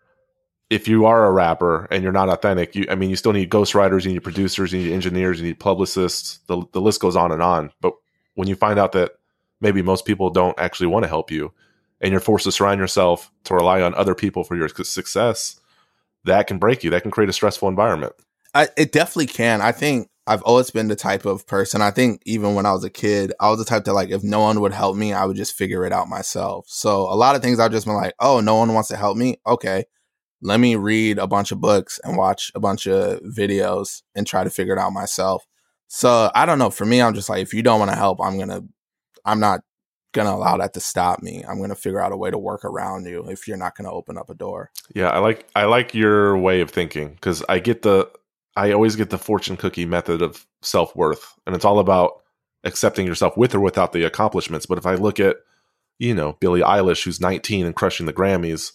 if 0.68 0.88
you 0.88 1.06
are 1.06 1.26
a 1.26 1.30
rapper 1.30 1.86
and 1.90 2.02
you're 2.02 2.12
not 2.12 2.28
authentic, 2.28 2.74
you 2.74 2.86
I 2.90 2.96
mean 2.96 3.10
you 3.10 3.16
still 3.16 3.32
need 3.32 3.50
ghostwriters, 3.50 4.04
you 4.04 4.12
need 4.12 4.24
producers, 4.24 4.72
you 4.72 4.82
need 4.82 4.92
engineers, 4.92 5.38
you 5.40 5.46
need 5.46 5.60
publicists, 5.60 6.40
the 6.48 6.64
the 6.72 6.80
list 6.80 7.00
goes 7.00 7.14
on 7.14 7.30
and 7.30 7.42
on. 7.42 7.70
But 7.80 7.94
when 8.34 8.48
you 8.48 8.56
find 8.56 8.78
out 8.78 8.92
that 8.92 9.12
maybe 9.60 9.82
most 9.82 10.04
people 10.04 10.30
don't 10.30 10.58
actually 10.58 10.88
want 10.88 11.04
to 11.04 11.08
help 11.08 11.30
you 11.30 11.52
and 12.00 12.10
you're 12.10 12.20
forced 12.20 12.44
to 12.44 12.52
surround 12.52 12.80
yourself 12.80 13.30
to 13.44 13.54
rely 13.54 13.80
on 13.80 13.94
other 13.94 14.14
people 14.14 14.42
for 14.42 14.56
your 14.56 14.68
success, 14.68 15.60
that 16.24 16.46
can 16.48 16.58
break 16.58 16.82
you. 16.82 16.90
That 16.90 17.02
can 17.02 17.12
create 17.12 17.30
a 17.30 17.32
stressful 17.32 17.68
environment. 17.68 18.14
I, 18.54 18.68
it 18.76 18.90
definitely 18.90 19.26
can. 19.26 19.60
I 19.60 19.72
think 19.72 20.08
I've 20.26 20.42
always 20.42 20.70
been 20.70 20.88
the 20.88 20.96
type 20.96 21.24
of 21.24 21.46
person. 21.46 21.80
I 21.80 21.90
think 21.90 22.20
even 22.26 22.54
when 22.54 22.66
I 22.66 22.72
was 22.72 22.82
a 22.82 22.90
kid, 22.90 23.32
I 23.38 23.48
was 23.48 23.58
the 23.58 23.64
type 23.64 23.84
that 23.84 23.92
like 23.92 24.10
if 24.10 24.24
no 24.24 24.40
one 24.40 24.60
would 24.60 24.72
help 24.72 24.96
me, 24.96 25.12
I 25.12 25.24
would 25.24 25.36
just 25.36 25.56
figure 25.56 25.84
it 25.84 25.92
out 25.92 26.08
myself. 26.08 26.66
So 26.68 27.02
a 27.02 27.14
lot 27.14 27.36
of 27.36 27.42
things 27.42 27.60
I've 27.60 27.70
just 27.70 27.86
been 27.86 27.94
like, 27.94 28.14
oh, 28.18 28.40
no 28.40 28.56
one 28.56 28.74
wants 28.74 28.88
to 28.88 28.96
help 28.96 29.16
me. 29.16 29.36
Okay, 29.46 29.84
let 30.42 30.58
me 30.58 30.76
read 30.76 31.18
a 31.18 31.26
bunch 31.26 31.52
of 31.52 31.60
books 31.60 32.00
and 32.02 32.16
watch 32.16 32.50
a 32.54 32.60
bunch 32.60 32.86
of 32.86 33.20
videos 33.20 34.02
and 34.14 34.26
try 34.26 34.42
to 34.42 34.50
figure 34.50 34.74
it 34.74 34.80
out 34.80 34.92
myself. 34.92 35.46
So 35.88 36.30
I 36.34 36.44
don't 36.44 36.58
know. 36.58 36.70
For 36.70 36.84
me, 36.84 37.00
I'm 37.00 37.14
just 37.14 37.28
like, 37.28 37.42
if 37.42 37.54
you 37.54 37.62
don't 37.62 37.78
want 37.78 37.92
to 37.92 37.96
help, 37.96 38.20
I'm 38.20 38.38
gonna, 38.38 38.62
I'm 39.24 39.38
not 39.38 39.60
gonna 40.12 40.34
allow 40.34 40.56
that 40.56 40.74
to 40.74 40.80
stop 40.80 41.22
me. 41.22 41.44
I'm 41.48 41.60
gonna 41.60 41.76
figure 41.76 42.00
out 42.00 42.10
a 42.10 42.16
way 42.16 42.30
to 42.30 42.38
work 42.38 42.64
around 42.64 43.06
you 43.06 43.28
if 43.28 43.46
you're 43.46 43.56
not 43.56 43.76
gonna 43.76 43.92
open 43.92 44.18
up 44.18 44.30
a 44.30 44.34
door. 44.34 44.70
Yeah, 44.94 45.10
I 45.10 45.18
like 45.18 45.46
I 45.54 45.66
like 45.66 45.94
your 45.94 46.36
way 46.36 46.60
of 46.60 46.70
thinking 46.70 47.10
because 47.10 47.44
I 47.48 47.60
get 47.60 47.82
the 47.82 48.10
I 48.56 48.72
always 48.72 48.96
get 48.96 49.10
the 49.10 49.18
fortune 49.18 49.56
cookie 49.56 49.86
method 49.86 50.22
of 50.22 50.46
self 50.62 50.94
worth, 50.96 51.34
and 51.46 51.54
it's 51.54 51.64
all 51.64 51.78
about 51.78 52.22
accepting 52.64 53.06
yourself 53.06 53.36
with 53.36 53.54
or 53.54 53.60
without 53.60 53.92
the 53.92 54.04
accomplishments. 54.04 54.66
But 54.66 54.78
if 54.78 54.86
I 54.86 54.94
look 54.94 55.20
at 55.20 55.36
you 55.98 56.14
know, 56.14 56.34
Billie 56.40 56.60
Eilish, 56.60 57.04
who's 57.04 57.20
19 57.20 57.66
and 57.66 57.74
crushing 57.74 58.06
the 58.06 58.12
Grammys, 58.12 58.72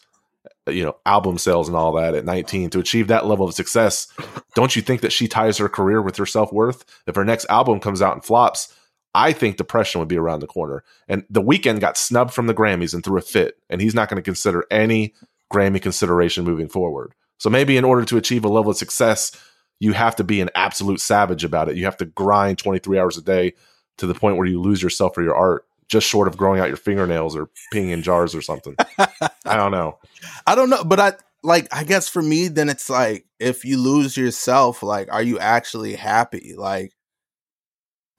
uh, 0.67 0.71
you 0.71 0.83
know, 0.83 0.97
album 1.05 1.37
sales 1.37 1.67
and 1.67 1.77
all 1.77 1.93
that 1.93 2.15
at 2.15 2.25
19 2.25 2.71
to 2.71 2.79
achieve 2.79 3.07
that 3.07 3.27
level 3.27 3.47
of 3.47 3.53
success. 3.53 4.07
Don't 4.55 4.75
you 4.75 4.81
think 4.81 5.01
that 5.01 5.11
she 5.11 5.27
ties 5.27 5.57
her 5.57 5.69
career 5.69 6.01
with 6.01 6.17
her 6.17 6.25
self 6.25 6.51
worth? 6.51 6.83
If 7.07 7.15
her 7.15 7.25
next 7.25 7.45
album 7.49 7.79
comes 7.79 8.01
out 8.01 8.13
and 8.13 8.23
flops, 8.23 8.75
I 9.13 9.33
think 9.33 9.57
depression 9.57 9.99
would 9.99 10.07
be 10.07 10.17
around 10.17 10.39
the 10.39 10.47
corner. 10.47 10.83
And 11.07 11.25
the 11.29 11.43
Weeknd 11.43 11.79
got 11.79 11.97
snubbed 11.97 12.33
from 12.33 12.47
the 12.47 12.53
Grammys 12.53 12.93
and 12.93 13.03
threw 13.03 13.17
a 13.17 13.21
fit, 13.21 13.57
and 13.69 13.81
he's 13.81 13.95
not 13.95 14.09
going 14.09 14.17
to 14.17 14.21
consider 14.23 14.65
any 14.71 15.13
Grammy 15.51 15.81
consideration 15.81 16.45
moving 16.45 16.69
forward. 16.69 17.13
So 17.37 17.49
maybe 17.49 17.75
in 17.75 17.83
order 17.83 18.05
to 18.05 18.17
achieve 18.17 18.45
a 18.45 18.49
level 18.49 18.71
of 18.71 18.77
success, 18.77 19.35
you 19.81 19.93
have 19.93 20.15
to 20.15 20.23
be 20.23 20.39
an 20.41 20.49
absolute 20.53 21.01
savage 21.01 21.43
about 21.43 21.67
it. 21.67 21.75
You 21.75 21.85
have 21.85 21.97
to 21.97 22.05
grind 22.05 22.59
23 22.59 22.99
hours 22.99 23.17
a 23.17 23.21
day 23.23 23.53
to 23.97 24.05
the 24.05 24.13
point 24.13 24.37
where 24.37 24.45
you 24.45 24.61
lose 24.61 24.79
yourself 24.79 25.15
for 25.15 25.23
your 25.23 25.35
art, 25.35 25.65
just 25.87 26.07
short 26.07 26.27
of 26.27 26.37
growing 26.37 26.61
out 26.61 26.67
your 26.67 26.77
fingernails 26.77 27.35
or 27.35 27.49
peeing 27.73 27.89
in 27.89 28.03
jars 28.03 28.35
or 28.35 28.43
something. 28.43 28.75
I 28.99 29.57
don't 29.57 29.71
know. 29.71 29.97
I 30.45 30.53
don't 30.53 30.69
know, 30.69 30.83
but 30.83 30.99
I 30.99 31.13
like 31.41 31.67
I 31.75 31.83
guess 31.83 32.07
for 32.07 32.21
me 32.21 32.47
then 32.47 32.69
it's 32.69 32.91
like 32.91 33.25
if 33.39 33.65
you 33.65 33.79
lose 33.79 34.15
yourself, 34.15 34.83
like 34.83 35.11
are 35.11 35.23
you 35.23 35.39
actually 35.39 35.95
happy? 35.95 36.53
Like 36.55 36.93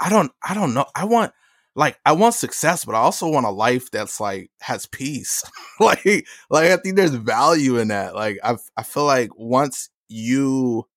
I 0.01 0.11
don't 0.11 0.33
I 0.43 0.55
don't 0.55 0.75
know. 0.75 0.87
I 0.97 1.05
want 1.05 1.33
like 1.77 1.97
I 2.05 2.11
want 2.11 2.35
success, 2.35 2.85
but 2.85 2.97
I 2.97 2.99
also 2.99 3.29
want 3.29 3.47
a 3.47 3.51
life 3.51 3.89
that's 3.93 4.19
like 4.19 4.51
has 4.63 4.87
peace. 4.87 5.45
like 5.79 6.27
like 6.51 6.73
I 6.73 6.77
think 6.77 6.97
there's 6.97 7.15
value 7.15 7.79
in 7.79 7.87
that. 7.89 8.17
Like 8.17 8.41
I 8.43 8.57
I 8.77 8.83
feel 8.83 9.05
like 9.05 9.31
once 9.37 9.91
you 10.09 10.89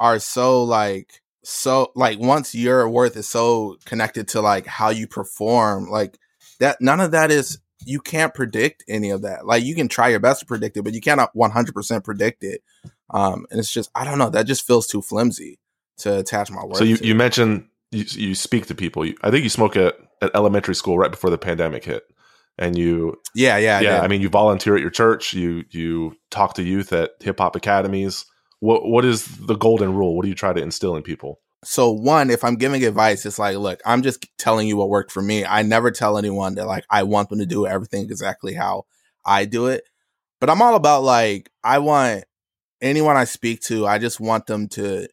are 0.00 0.18
so 0.18 0.64
like 0.64 1.22
so 1.42 1.92
like 1.94 2.18
once 2.18 2.54
your 2.54 2.88
worth 2.88 3.16
is 3.16 3.28
so 3.28 3.76
connected 3.84 4.28
to 4.28 4.40
like 4.40 4.66
how 4.66 4.90
you 4.90 5.06
perform, 5.06 5.90
like 5.90 6.18
that 6.60 6.80
none 6.80 7.00
of 7.00 7.10
that 7.12 7.30
is 7.30 7.58
you 7.86 8.00
can't 8.00 8.34
predict 8.34 8.84
any 8.88 9.10
of 9.10 9.22
that. 9.22 9.46
Like 9.46 9.64
you 9.64 9.74
can 9.74 9.88
try 9.88 10.08
your 10.08 10.20
best 10.20 10.40
to 10.40 10.46
predict 10.46 10.76
it, 10.76 10.82
but 10.82 10.94
you 10.94 11.00
cannot 11.00 11.34
100% 11.34 12.04
predict 12.04 12.44
it. 12.44 12.62
Um 13.10 13.46
and 13.50 13.60
it's 13.60 13.72
just 13.72 13.90
I 13.94 14.04
don't 14.04 14.18
know, 14.18 14.30
that 14.30 14.46
just 14.46 14.66
feels 14.66 14.86
too 14.86 15.02
flimsy 15.02 15.58
to 15.98 16.18
attach 16.18 16.50
my 16.50 16.64
worth. 16.64 16.78
So 16.78 16.84
you, 16.84 16.96
to. 16.96 17.06
you 17.06 17.14
mentioned 17.14 17.68
you, 17.94 18.04
you 18.10 18.34
speak 18.34 18.66
to 18.66 18.74
people. 18.74 19.04
You, 19.04 19.16
I 19.22 19.30
think 19.30 19.44
you 19.44 19.50
spoke 19.50 19.76
at, 19.76 19.96
at 20.20 20.34
elementary 20.34 20.74
school 20.74 20.98
right 20.98 21.10
before 21.10 21.30
the 21.30 21.38
pandemic 21.38 21.84
hit, 21.84 22.02
and 22.58 22.76
you 22.76 23.20
yeah 23.34 23.56
yeah 23.56 23.80
yeah. 23.80 24.00
I, 24.00 24.04
I 24.04 24.08
mean, 24.08 24.20
you 24.20 24.28
volunteer 24.28 24.74
at 24.74 24.80
your 24.80 24.90
church. 24.90 25.32
You 25.34 25.64
you 25.70 26.16
talk 26.30 26.54
to 26.54 26.62
youth 26.62 26.92
at 26.92 27.12
hip 27.20 27.38
hop 27.38 27.56
academies. 27.56 28.26
What 28.64 28.88
what 28.88 29.04
is 29.04 29.26
the 29.26 29.56
golden 29.56 29.92
rule? 29.92 30.16
What 30.16 30.22
do 30.22 30.30
you 30.30 30.34
try 30.34 30.54
to 30.54 30.62
instill 30.62 30.96
in 30.96 31.02
people? 31.02 31.38
So 31.64 31.92
one, 31.92 32.30
if 32.30 32.42
I'm 32.42 32.56
giving 32.56 32.82
advice, 32.82 33.26
it's 33.26 33.38
like, 33.38 33.58
look, 33.58 33.78
I'm 33.84 34.02
just 34.02 34.26
telling 34.38 34.66
you 34.66 34.78
what 34.78 34.88
worked 34.88 35.12
for 35.12 35.20
me. 35.20 35.44
I 35.44 35.60
never 35.60 35.90
tell 35.90 36.16
anyone 36.16 36.54
that 36.54 36.66
like 36.66 36.86
I 36.88 37.02
want 37.02 37.28
them 37.28 37.40
to 37.40 37.46
do 37.46 37.66
everything 37.66 38.04
exactly 38.04 38.54
how 38.54 38.86
I 39.26 39.44
do 39.44 39.66
it. 39.66 39.84
But 40.40 40.48
I'm 40.48 40.62
all 40.62 40.76
about 40.76 41.02
like 41.02 41.50
I 41.62 41.78
want 41.80 42.24
anyone 42.80 43.18
I 43.18 43.24
speak 43.24 43.60
to, 43.64 43.86
I 43.86 43.98
just 43.98 44.18
want 44.18 44.46
them 44.46 44.68
to 44.68 45.08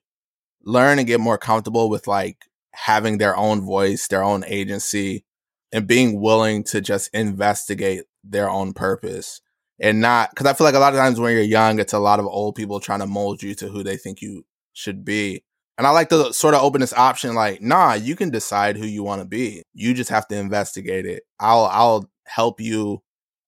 learn 0.64 0.98
and 0.98 1.08
get 1.08 1.20
more 1.20 1.38
comfortable 1.38 1.90
with 1.90 2.08
like 2.08 2.38
having 2.72 3.18
their 3.18 3.36
own 3.36 3.60
voice, 3.60 4.08
their 4.08 4.24
own 4.24 4.46
agency, 4.48 5.26
and 5.74 5.86
being 5.86 6.22
willing 6.22 6.64
to 6.66 6.80
just 6.80 7.10
investigate 7.14 8.04
their 8.24 8.50
own 8.50 8.72
purpose 8.72 9.42
and 9.82 10.00
not 10.00 10.30
because 10.30 10.46
I 10.46 10.54
feel 10.54 10.66
like 10.66 10.76
a 10.76 10.80
lot 10.80 10.94
of 10.94 11.00
times 11.00 11.20
when 11.20 11.34
you're 11.34 11.42
young, 11.42 11.80
it's 11.80 11.94
a 11.94 12.00
lot 12.00 12.20
of 12.20 12.28
old 12.28 12.56
people 12.56 12.80
trying 12.80 13.00
to 13.00 13.08
mold 13.08 13.42
you 13.42 13.56
to 13.56 13.68
who 13.68 13.84
they 13.84 13.98
think 13.98 14.22
you 14.22 14.46
should 14.74 15.04
be. 15.04 15.44
And 15.78 15.88
I 15.88 15.90
like 15.90 16.10
to 16.10 16.32
sort 16.34 16.54
of 16.54 16.62
open 16.62 16.82
this 16.82 16.94
option 16.94 17.34
like, 17.34 17.62
nah, 17.62 17.94
you 17.94 18.16
can 18.16 18.30
decide 18.30 18.78
who 18.78 18.86
you 18.86 19.02
want 19.04 19.22
to 19.22 19.28
be. 19.28 19.64
You 19.74 19.96
just 19.96 20.12
have 20.12 20.28
to 20.28 20.36
investigate 20.36 21.08
it. 21.08 21.24
I'll 21.40 21.66
I'll 21.66 22.10
help 22.28 22.62
you 22.62 23.02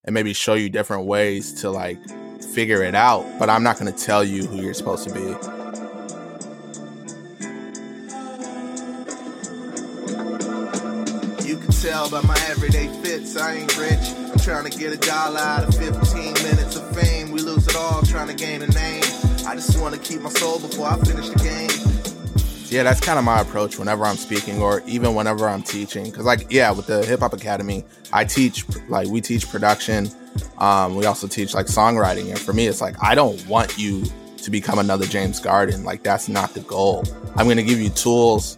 and 0.03 0.13
maybe 0.13 0.33
show 0.33 0.55
you 0.55 0.69
different 0.69 1.05
ways 1.05 1.53
to 1.61 1.69
like 1.69 1.99
figure 2.53 2.83
it 2.83 2.95
out, 2.95 3.25
but 3.37 3.49
I'm 3.49 3.63
not 3.63 3.77
to 3.77 3.91
tell 3.91 4.23
you 4.23 4.45
who 4.45 4.61
you're 4.61 4.73
supposed 4.73 5.07
to 5.07 5.13
be. 5.13 5.19
You 11.47 11.57
can 11.57 11.71
tell 11.71 12.09
by 12.09 12.21
my 12.21 12.37
everyday 12.47 12.87
fits, 13.03 13.37
I 13.37 13.55
ain't 13.55 13.77
rich. 13.77 13.99
I'm 14.31 14.39
trying 14.39 14.69
to 14.69 14.77
get 14.77 14.93
a 14.93 14.97
dollar 14.97 15.39
out 15.39 15.63
of 15.63 15.75
15 15.75 15.83
minutes 15.83 16.01
of 16.01 16.09
fame. 16.09 16.12
Trying 17.83 18.27
to 18.27 18.33
gain 18.35 18.61
a 18.61 18.67
name. 18.67 19.03
I 19.45 19.55
just 19.55 19.77
want 19.81 19.93
to 19.93 19.99
keep 19.99 20.21
my 20.21 20.29
soul 20.29 20.59
before 20.59 20.87
I 20.87 20.97
finish 20.99 21.27
the 21.29 21.39
game. 21.39 21.69
Yeah, 22.69 22.83
that's 22.83 23.01
kind 23.01 23.19
of 23.19 23.25
my 23.25 23.41
approach 23.41 23.77
whenever 23.77 24.05
I'm 24.05 24.15
speaking 24.15 24.61
or 24.61 24.81
even 24.85 25.15
whenever 25.15 25.49
I'm 25.49 25.63
teaching. 25.63 26.09
Cause 26.11 26.23
like, 26.23 26.47
yeah, 26.49 26.71
with 26.71 26.87
the 26.87 27.05
Hip 27.05 27.19
Hop 27.19 27.33
Academy, 27.33 27.83
I 28.13 28.23
teach, 28.23 28.65
like, 28.87 29.07
we 29.09 29.19
teach 29.19 29.49
production. 29.49 30.09
Um, 30.59 30.95
we 30.95 31.05
also 31.05 31.27
teach 31.27 31.53
like 31.53 31.65
songwriting. 31.65 32.29
And 32.29 32.39
for 32.39 32.53
me, 32.53 32.67
it's 32.67 32.81
like, 32.81 32.95
I 33.03 33.15
don't 33.15 33.45
want 33.47 33.77
you 33.77 34.05
to 34.37 34.51
become 34.51 34.79
another 34.79 35.05
James 35.05 35.39
Garden. 35.39 35.83
Like, 35.83 36.03
that's 36.03 36.29
not 36.29 36.53
the 36.53 36.61
goal. 36.61 37.03
I'm 37.35 37.45
going 37.45 37.57
to 37.57 37.63
give 37.63 37.81
you 37.81 37.89
tools 37.89 38.57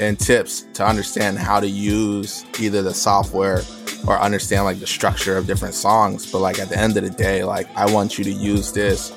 and 0.00 0.18
tips 0.18 0.62
to 0.74 0.86
understand 0.86 1.38
how 1.38 1.60
to 1.60 1.68
use 1.68 2.44
either 2.60 2.82
the 2.82 2.94
software 2.94 3.62
or 4.06 4.18
understand 4.18 4.64
like 4.64 4.78
the 4.78 4.86
structure 4.86 5.36
of 5.36 5.46
different 5.46 5.74
songs. 5.74 6.30
But 6.30 6.40
like 6.40 6.58
at 6.58 6.68
the 6.68 6.78
end 6.78 6.96
of 6.96 7.04
the 7.04 7.10
day, 7.10 7.44
like 7.44 7.68
I 7.76 7.92
want 7.92 8.18
you 8.18 8.24
to 8.24 8.30
use 8.30 8.72
this, 8.72 9.12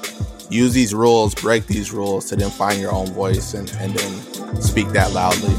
use 0.50 0.74
these 0.74 0.94
rules, 0.94 1.36
break 1.36 1.68
these 1.68 1.92
rules 1.92 2.30
to 2.30 2.36
then 2.36 2.50
find 2.50 2.80
your 2.80 2.92
own 2.92 3.08
voice 3.08 3.54
and, 3.54 3.70
and 3.80 3.94
then 3.94 4.62
speak 4.62 4.88
that 4.90 5.14
loudly. 5.14 5.56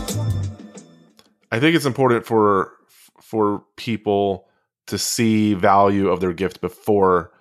I 1.51 1.61
think 1.61 1.77
it's 1.77 1.87
important 1.87 2.27
for 2.27 2.73
for 3.21 3.65
people 3.77 4.49
to 4.87 4.99
see 4.99 5.55
value 5.55 6.09
of 6.09 6.21
their 6.21 6.33
gift 6.33 6.61
before 6.61 7.33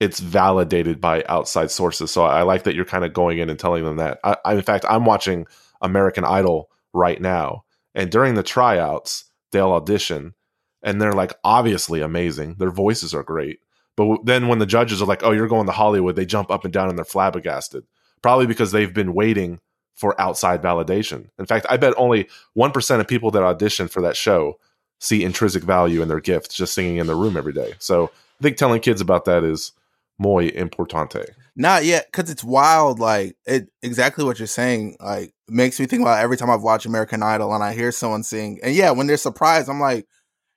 it's 0.00 0.20
validated 0.20 1.00
by 1.00 1.24
outside 1.28 1.70
sources. 1.70 2.10
So 2.10 2.24
I 2.24 2.42
like 2.42 2.64
that 2.64 2.74
you're 2.74 2.84
kind 2.84 3.04
of 3.04 3.12
going 3.12 3.38
in 3.38 3.50
and 3.50 3.58
telling 3.58 3.84
them 3.84 3.96
that. 3.96 4.20
I, 4.24 4.36
I 4.44 4.54
in 4.54 4.62
fact, 4.62 4.84
I'm 4.88 5.04
watching 5.04 5.46
American 5.80 6.24
Idol 6.24 6.70
right 6.94 7.20
now. 7.20 7.64
And 7.94 8.10
during 8.10 8.34
the 8.34 8.42
tryouts, 8.42 9.24
they'll 9.52 9.72
audition 9.72 10.34
and 10.82 11.00
they're 11.00 11.12
like 11.12 11.34
obviously 11.44 12.00
amazing. 12.00 12.56
Their 12.58 12.70
voices 12.70 13.12
are 13.14 13.22
great. 13.22 13.60
But 13.96 14.24
then 14.24 14.48
when 14.48 14.58
the 14.58 14.66
judges 14.66 15.00
are 15.02 15.06
like, 15.06 15.22
oh, 15.22 15.30
you're 15.30 15.48
going 15.48 15.66
to 15.66 15.72
Hollywood, 15.72 16.16
they 16.16 16.26
jump 16.26 16.50
up 16.50 16.64
and 16.64 16.72
down 16.72 16.88
and 16.88 16.98
they're 16.98 17.04
flabbergasted. 17.04 17.84
Probably 18.22 18.46
because 18.46 18.72
they've 18.72 18.92
been 18.92 19.14
waiting 19.14 19.60
for 19.94 20.20
outside 20.20 20.62
validation. 20.62 21.28
In 21.38 21.46
fact, 21.46 21.66
I 21.68 21.76
bet 21.76 21.94
only 21.96 22.28
1% 22.56 23.00
of 23.00 23.06
people 23.06 23.30
that 23.32 23.42
audition 23.42 23.86
for 23.86 24.00
that 24.02 24.16
show 24.16 24.58
see 24.98 25.22
intrinsic 25.22 25.62
value 25.62 26.02
in 26.02 26.08
their 26.08 26.20
gift 26.20 26.54
just 26.54 26.74
singing 26.74 26.96
in 26.96 27.06
the 27.06 27.14
room 27.14 27.36
every 27.36 27.52
day. 27.52 27.74
So 27.78 28.10
I 28.40 28.42
think 28.42 28.56
telling 28.56 28.80
kids 28.80 29.00
about 29.00 29.26
that 29.26 29.44
is 29.44 29.72
muy 30.18 30.50
importante. 30.50 31.26
Not 31.56 31.84
yet, 31.84 32.06
because 32.10 32.30
it's 32.30 32.42
wild. 32.42 32.98
Like 32.98 33.36
it, 33.46 33.68
exactly 33.82 34.24
what 34.24 34.38
you're 34.38 34.46
saying. 34.46 34.96
Like 35.00 35.33
makes 35.48 35.78
me 35.78 35.86
think 35.86 36.02
about 36.02 36.20
every 36.20 36.36
time 36.36 36.50
I've 36.50 36.62
watched 36.62 36.86
American 36.86 37.22
Idol 37.22 37.54
and 37.54 37.62
I 37.62 37.74
hear 37.74 37.92
someone 37.92 38.22
sing, 38.22 38.60
and 38.62 38.74
yeah, 38.74 38.90
when 38.90 39.06
they're 39.06 39.16
surprised, 39.16 39.68
I'm 39.68 39.80
like, 39.80 40.06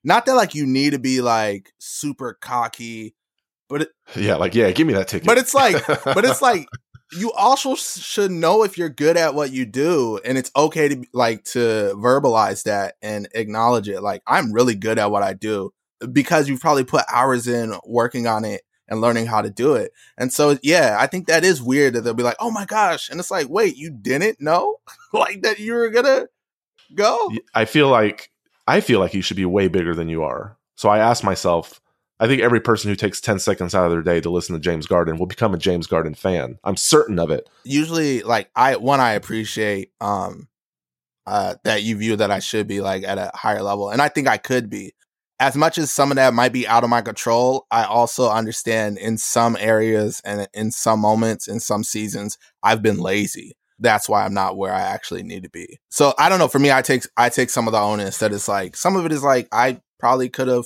not 0.04 0.26
that 0.26 0.34
like 0.34 0.56
you 0.56 0.66
need 0.66 0.92
to 0.92 1.00
be 1.00 1.22
like 1.22 1.72
super 1.80 2.38
cocky, 2.40 3.16
but 3.70 3.84
it, 3.84 3.90
yeah, 4.16 4.36
like 4.36 4.56
yeah, 4.56 4.72
give 4.72 4.88
me 4.88 4.94
that 4.94 5.08
ticket. 5.08 5.28
But 5.28 5.38
it's 5.38 5.54
like, 5.54 5.86
but 6.06 6.26
it's 6.26 6.42
like 6.42 6.68
you 7.18 7.32
also 7.34 7.76
should 7.76 8.32
know 8.32 8.64
if 8.64 8.78
you're 8.78 8.90
good 8.90 9.18
at 9.18 9.36
what 9.36 9.52
you 9.52 9.66
do, 9.66 10.20
and 10.24 10.38
it's 10.38 10.52
okay 10.56 10.88
to 10.90 11.04
like 11.14 11.44
to 11.46 11.94
verbalize 11.96 12.64
that 12.64 12.96
and 13.02 13.28
acknowledge 13.34 13.90
it. 13.90 14.02
Like 14.02 14.22
I'm 14.28 14.54
really 14.54 14.76
good 14.76 15.00
at 15.00 15.12
what 15.12 15.24
I 15.24 15.34
do 15.34 15.72
because 16.12 16.48
you've 16.48 16.62
probably 16.62 16.84
put 16.84 17.06
hours 17.12 17.48
in 17.48 17.74
working 17.86 18.28
on 18.28 18.46
it 18.46 18.62
and 18.88 19.02
learning 19.02 19.26
how 19.26 19.42
to 19.42 19.50
do 19.50 19.76
it. 19.76 19.92
And 20.18 20.32
so, 20.32 20.58
yeah, 20.62 20.98
I 21.00 21.08
think 21.08 21.28
that 21.28 21.44
is 21.44 21.62
weird 21.62 21.94
that 21.94 22.02
they'll 22.02 22.14
be 22.14 22.24
like, 22.24 22.38
oh 22.40 22.52
my 22.52 22.66
gosh. 22.66 23.10
And 23.10 23.20
it's 23.20 23.32
like, 23.32 23.50
wait, 23.50 23.76
you 23.76 23.90
didn't 23.90 24.42
know 24.42 24.78
like 25.14 25.42
that 25.42 25.60
you 25.60 25.74
were 25.74 25.90
going 25.90 26.06
to 26.06 26.30
go? 26.96 27.32
I 27.54 27.66
feel 27.66 27.90
like, 27.90 28.32
I 28.68 28.82
feel 28.82 29.00
like 29.00 29.14
you 29.14 29.22
should 29.22 29.38
be 29.38 29.46
way 29.46 29.68
bigger 29.68 29.94
than 29.94 30.10
you 30.10 30.24
are. 30.24 30.58
So 30.76 30.90
I 30.90 31.00
ask 31.00 31.24
myself, 31.24 31.82
I 32.20 32.28
think 32.28 32.42
every 32.42 32.60
person 32.60 32.90
who 32.90 32.96
takes 32.96 33.22
10 33.22 33.40
seconds 33.40 33.76
out 33.76 33.86
of 33.86 33.92
their 33.92 34.02
day 34.02 34.20
to 34.22 34.30
listen 34.30 34.54
to 34.56 34.60
James 34.60 34.88
Garden 34.88 35.18
will 35.18 35.28
become 35.28 35.54
a 35.54 35.58
James 35.58 35.86
Garden 35.86 36.16
fan. 36.16 36.58
I'm 36.64 36.78
certain 36.78 37.20
of 37.20 37.30
it. 37.30 37.48
Usually, 37.64 38.24
like, 38.24 38.50
I, 38.56 38.76
one, 38.78 39.00
I 39.00 39.12
appreciate, 39.12 39.92
um, 40.02 40.48
uh, 41.28 41.56
that 41.64 41.84
you 41.84 41.98
view 41.98 42.16
that 42.16 42.32
I 42.32 42.40
should 42.40 42.68
be 42.68 42.80
like 42.80 43.04
at 43.04 43.18
a 43.18 43.30
higher 43.36 43.62
level. 43.62 43.90
And 43.90 44.02
I 44.02 44.08
think 44.08 44.28
I 44.28 44.38
could 44.38 44.70
be 44.70 44.94
as 45.40 45.56
much 45.56 45.78
as 45.78 45.92
some 45.92 46.12
of 46.12 46.16
that 46.16 46.34
might 46.34 46.54
be 46.54 46.68
out 46.68 46.84
of 46.84 46.90
my 46.90 47.02
control, 47.02 47.68
I 47.70 47.84
also 47.84 48.30
understand 48.30 48.98
in 48.98 49.18
some 49.18 49.56
areas 49.60 50.22
and 50.26 50.48
in 50.54 50.72
some 50.72 51.00
moments, 51.00 51.48
in 51.48 51.60
some 51.60 51.84
seasons, 51.84 52.38
I've 52.64 52.82
been 52.82 52.98
lazy. 52.98 53.56
That's 53.80 54.10
why 54.10 54.26
I'm 54.26 54.34
not 54.34 54.58
where 54.58 54.74
I 54.74 54.82
actually 54.82 55.22
need 55.22 55.44
to 55.44 55.50
be. 55.50 55.80
So 55.90 56.14
I 56.18 56.30
don't 56.30 56.40
know. 56.40 56.48
For 56.48 56.58
me, 56.58 56.72
I 56.72 56.82
take 56.82 57.04
I 57.16 57.30
take 57.30 57.52
some 57.52 57.68
of 57.68 57.74
the 57.74 57.80
onus 57.80 58.18
that 58.18 58.34
it's 58.34 58.48
like 58.48 58.76
some 58.76 58.96
of 58.96 59.06
it 59.06 59.12
is 59.12 59.24
like 59.24 59.48
I 59.52 59.82
probably 60.00 60.30
could 60.30 60.48
have 60.48 60.66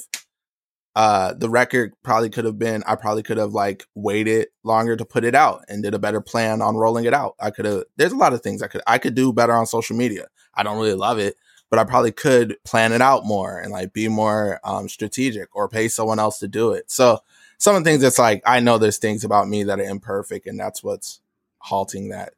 uh 0.96 1.34
the 1.34 1.50
record 1.50 1.94
probably 2.04 2.30
could 2.30 2.46
have 2.46 2.58
been 2.58 2.84
I 2.86 2.96
probably 2.96 3.24
could 3.24 3.38
have 3.38 3.52
like 3.52 3.86
waited 3.96 4.48
longer 4.64 4.96
to 4.96 5.06
put 5.06 5.26
it 5.26 5.36
out 5.36 5.64
and 5.68 5.84
did 5.84 5.94
a 5.94 6.00
better 6.00 6.22
plan 6.22 6.62
on 6.62 6.78
rolling 6.78 7.04
it 7.04 7.14
out. 7.14 7.36
I 7.38 7.52
could 7.52 7.66
have 7.66 7.84
there's 7.98 8.14
a 8.14 8.18
lot 8.18 8.32
of 8.32 8.42
things 8.42 8.62
I 8.62 8.68
could 8.68 8.82
I 8.88 8.98
could 8.98 9.16
do 9.16 9.34
better 9.34 9.54
on 9.54 9.66
social 9.66 9.98
media. 9.98 10.28
I 10.56 10.64
don't 10.64 10.78
really 10.78 10.94
love 10.94 11.20
it. 11.20 11.36
But 11.72 11.80
I 11.80 11.86
probably 11.86 12.12
could 12.12 12.58
plan 12.66 12.92
it 12.92 13.02
out 13.02 13.26
more 13.26 13.58
and 13.58 13.72
like 13.72 13.94
be 13.94 14.10
more 14.10 14.60
um, 14.64 14.90
strategic 14.90 15.56
or 15.56 15.70
pay 15.70 15.88
someone 15.88 16.20
else 16.20 16.38
to 16.40 16.48
do 16.50 16.74
it. 16.74 16.92
So 16.92 17.20
some 17.58 17.76
of 17.76 17.84
the 17.84 17.90
things 17.90 18.02
that's 18.02 18.20
like 18.20 18.44
I 18.46 18.60
know 18.60 18.78
there's 18.78 18.98
things 18.98 19.24
about 19.24 19.48
me 19.48 19.64
that 19.64 19.80
are 19.80 19.84
imperfect, 19.84 20.46
and 20.46 20.60
that's 20.60 20.84
what's 20.84 21.22
halting 21.60 22.10
that 22.10 22.34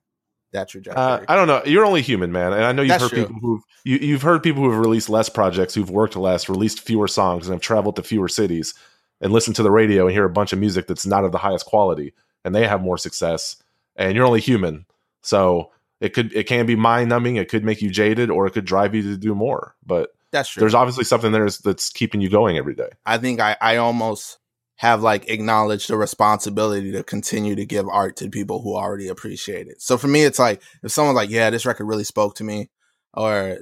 that 0.52 0.70
trajectory. 0.70 1.04
Uh, 1.04 1.26
I 1.28 1.36
don't 1.36 1.48
know. 1.48 1.64
You're 1.66 1.86
only 1.86 2.04
human, 2.04 2.32
man, 2.32 2.54
and 2.54 2.64
I 2.64 2.72
know 2.74 2.84
you've 2.84 2.90
That's 2.90 3.04
heard 3.04 3.10
true. 3.10 3.26
people 3.26 3.42
who've 3.42 3.64
you, 3.84 3.98
you've 3.98 4.22
heard 4.22 4.44
people 4.44 4.64
who've 4.64 4.78
released 4.78 5.10
less 5.10 5.30
projects, 5.30 5.74
who've 5.74 5.90
worked 5.90 6.16
less, 6.16 6.48
released 6.48 6.82
fewer 6.82 7.08
songs, 7.08 7.48
and 7.48 7.56
have 7.56 7.62
traveled 7.62 7.96
to 7.96 8.04
fewer 8.04 8.28
cities, 8.28 8.76
and 9.20 9.34
listened 9.34 9.56
to 9.56 9.64
the 9.64 9.72
radio 9.72 10.06
and 10.06 10.14
hear 10.14 10.26
a 10.26 10.30
bunch 10.30 10.54
of 10.54 10.60
music 10.60 10.86
that's 10.86 11.08
not 11.08 11.26
of 11.26 11.32
the 11.32 11.40
highest 11.40 11.66
quality, 11.66 12.14
and 12.46 12.54
they 12.54 12.68
have 12.68 12.82
more 12.84 13.00
success. 13.00 13.56
And 13.96 14.16
you're 14.16 14.26
only 14.26 14.42
human, 14.42 14.86
so 15.22 15.72
it 16.04 16.14
could 16.14 16.36
it 16.36 16.44
can 16.48 16.66
be 16.66 16.76
mind 16.76 17.08
numbing. 17.08 17.38
It 17.38 17.48
could 17.48 17.64
make 17.64 17.82
you 17.82 17.90
jaded, 17.90 18.30
or 18.30 18.46
it 18.46 18.52
could 18.52 18.66
drive 18.66 18.94
you 18.94 19.02
to 19.04 19.18
do 19.18 19.34
more. 19.34 19.74
But 19.86 20.10
that's 20.32 20.50
true. 20.50 20.60
there's 20.60 20.74
obviously 20.74 21.06
something 21.06 21.32
there 21.32 21.48
that's 21.64 21.92
keeping 21.92 22.20
you 22.20 22.30
going 22.30 22.58
every 22.58 22.76
day. 22.76 22.90
I 23.06 23.18
think 23.18 23.40
I, 23.40 23.56
I 23.62 23.78
almost 23.78 24.38
have 24.76 25.02
like 25.02 25.30
acknowledged 25.30 25.90
the 25.90 25.96
responsibility 25.96 26.92
to 26.92 27.04
continue 27.04 27.56
to 27.56 27.66
give 27.66 27.88
art 27.88 28.18
to 28.18 28.30
people 28.30 28.62
who 28.62 28.76
already 28.76 29.08
appreciate 29.08 29.68
it. 29.68 29.82
So 29.82 29.98
for 29.98 30.10
me, 30.10 30.24
it's 30.24 30.40
like 30.40 30.62
if 30.84 30.92
someone's 30.92 31.16
like, 31.16 31.30
yeah, 31.30 31.50
this 31.50 31.66
record 31.66 31.86
really 31.86 32.04
spoke 32.04 32.36
to 32.36 32.44
me, 32.44 32.70
or 33.14 33.60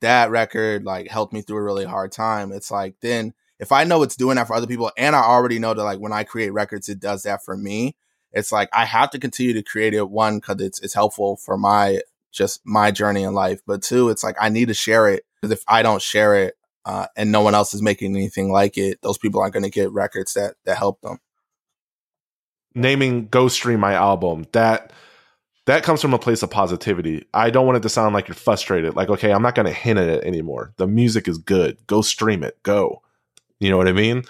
that 0.00 0.30
record 0.30 0.84
like 0.84 1.08
helped 1.08 1.34
me 1.34 1.42
through 1.42 1.58
a 1.58 1.62
really 1.62 1.84
hard 1.84 2.12
time, 2.12 2.50
it's 2.50 2.70
like 2.70 2.94
then 3.02 3.34
if 3.58 3.72
I 3.72 3.84
know 3.84 4.02
it's 4.02 4.16
doing 4.16 4.36
that 4.36 4.46
for 4.46 4.56
other 4.56 4.66
people, 4.66 4.90
and 4.96 5.14
I 5.14 5.22
already 5.22 5.58
know 5.58 5.74
that 5.74 5.84
like 5.84 6.00
when 6.00 6.14
I 6.14 6.24
create 6.24 6.54
records, 6.54 6.88
it 6.88 6.98
does 6.98 7.24
that 7.24 7.44
for 7.44 7.58
me. 7.58 7.94
It's 8.34 8.52
like 8.52 8.68
I 8.72 8.84
have 8.84 9.10
to 9.10 9.18
continue 9.18 9.54
to 9.54 9.62
create 9.62 9.94
it. 9.94 10.10
One, 10.10 10.38
because 10.38 10.60
it's 10.60 10.80
it's 10.80 10.94
helpful 10.94 11.36
for 11.36 11.56
my 11.56 12.00
just 12.32 12.60
my 12.64 12.90
journey 12.90 13.22
in 13.22 13.32
life, 13.32 13.60
but 13.66 13.82
two, 13.82 14.10
it's 14.10 14.24
like 14.24 14.36
I 14.40 14.48
need 14.48 14.68
to 14.68 14.74
share 14.74 15.08
it 15.08 15.24
because 15.40 15.52
if 15.52 15.64
I 15.68 15.82
don't 15.82 16.02
share 16.02 16.34
it, 16.34 16.56
uh, 16.84 17.06
and 17.16 17.32
no 17.32 17.40
one 17.40 17.54
else 17.54 17.72
is 17.72 17.80
making 17.82 18.14
anything 18.16 18.50
like 18.50 18.76
it, 18.76 19.00
those 19.02 19.18
people 19.18 19.40
aren't 19.40 19.54
going 19.54 19.62
to 19.62 19.70
get 19.70 19.92
records 19.92 20.34
that 20.34 20.54
that 20.64 20.76
help 20.76 21.00
them. 21.00 21.20
naming 22.74 23.28
Go 23.28 23.48
Stream 23.48 23.80
my 23.80 23.94
album, 23.94 24.46
that 24.52 24.92
that 25.66 25.82
comes 25.82 26.02
from 26.02 26.12
a 26.12 26.18
place 26.18 26.42
of 26.42 26.50
positivity. 26.50 27.26
I 27.32 27.50
don't 27.50 27.66
want 27.66 27.76
it 27.76 27.82
to 27.84 27.88
sound 27.88 28.14
like 28.14 28.28
you're 28.28 28.34
frustrated. 28.34 28.96
Like, 28.96 29.08
okay, 29.08 29.32
I'm 29.32 29.42
not 29.42 29.54
going 29.54 29.66
to 29.66 29.72
hint 29.72 29.98
at 29.98 30.08
it 30.08 30.24
anymore. 30.24 30.74
The 30.76 30.86
music 30.86 31.26
is 31.26 31.38
good. 31.38 31.78
Go 31.86 32.02
stream 32.02 32.42
it. 32.42 32.62
Go. 32.62 33.00
You 33.60 33.70
know 33.70 33.78
what 33.78 33.88
I 33.88 33.92
mean? 33.92 34.24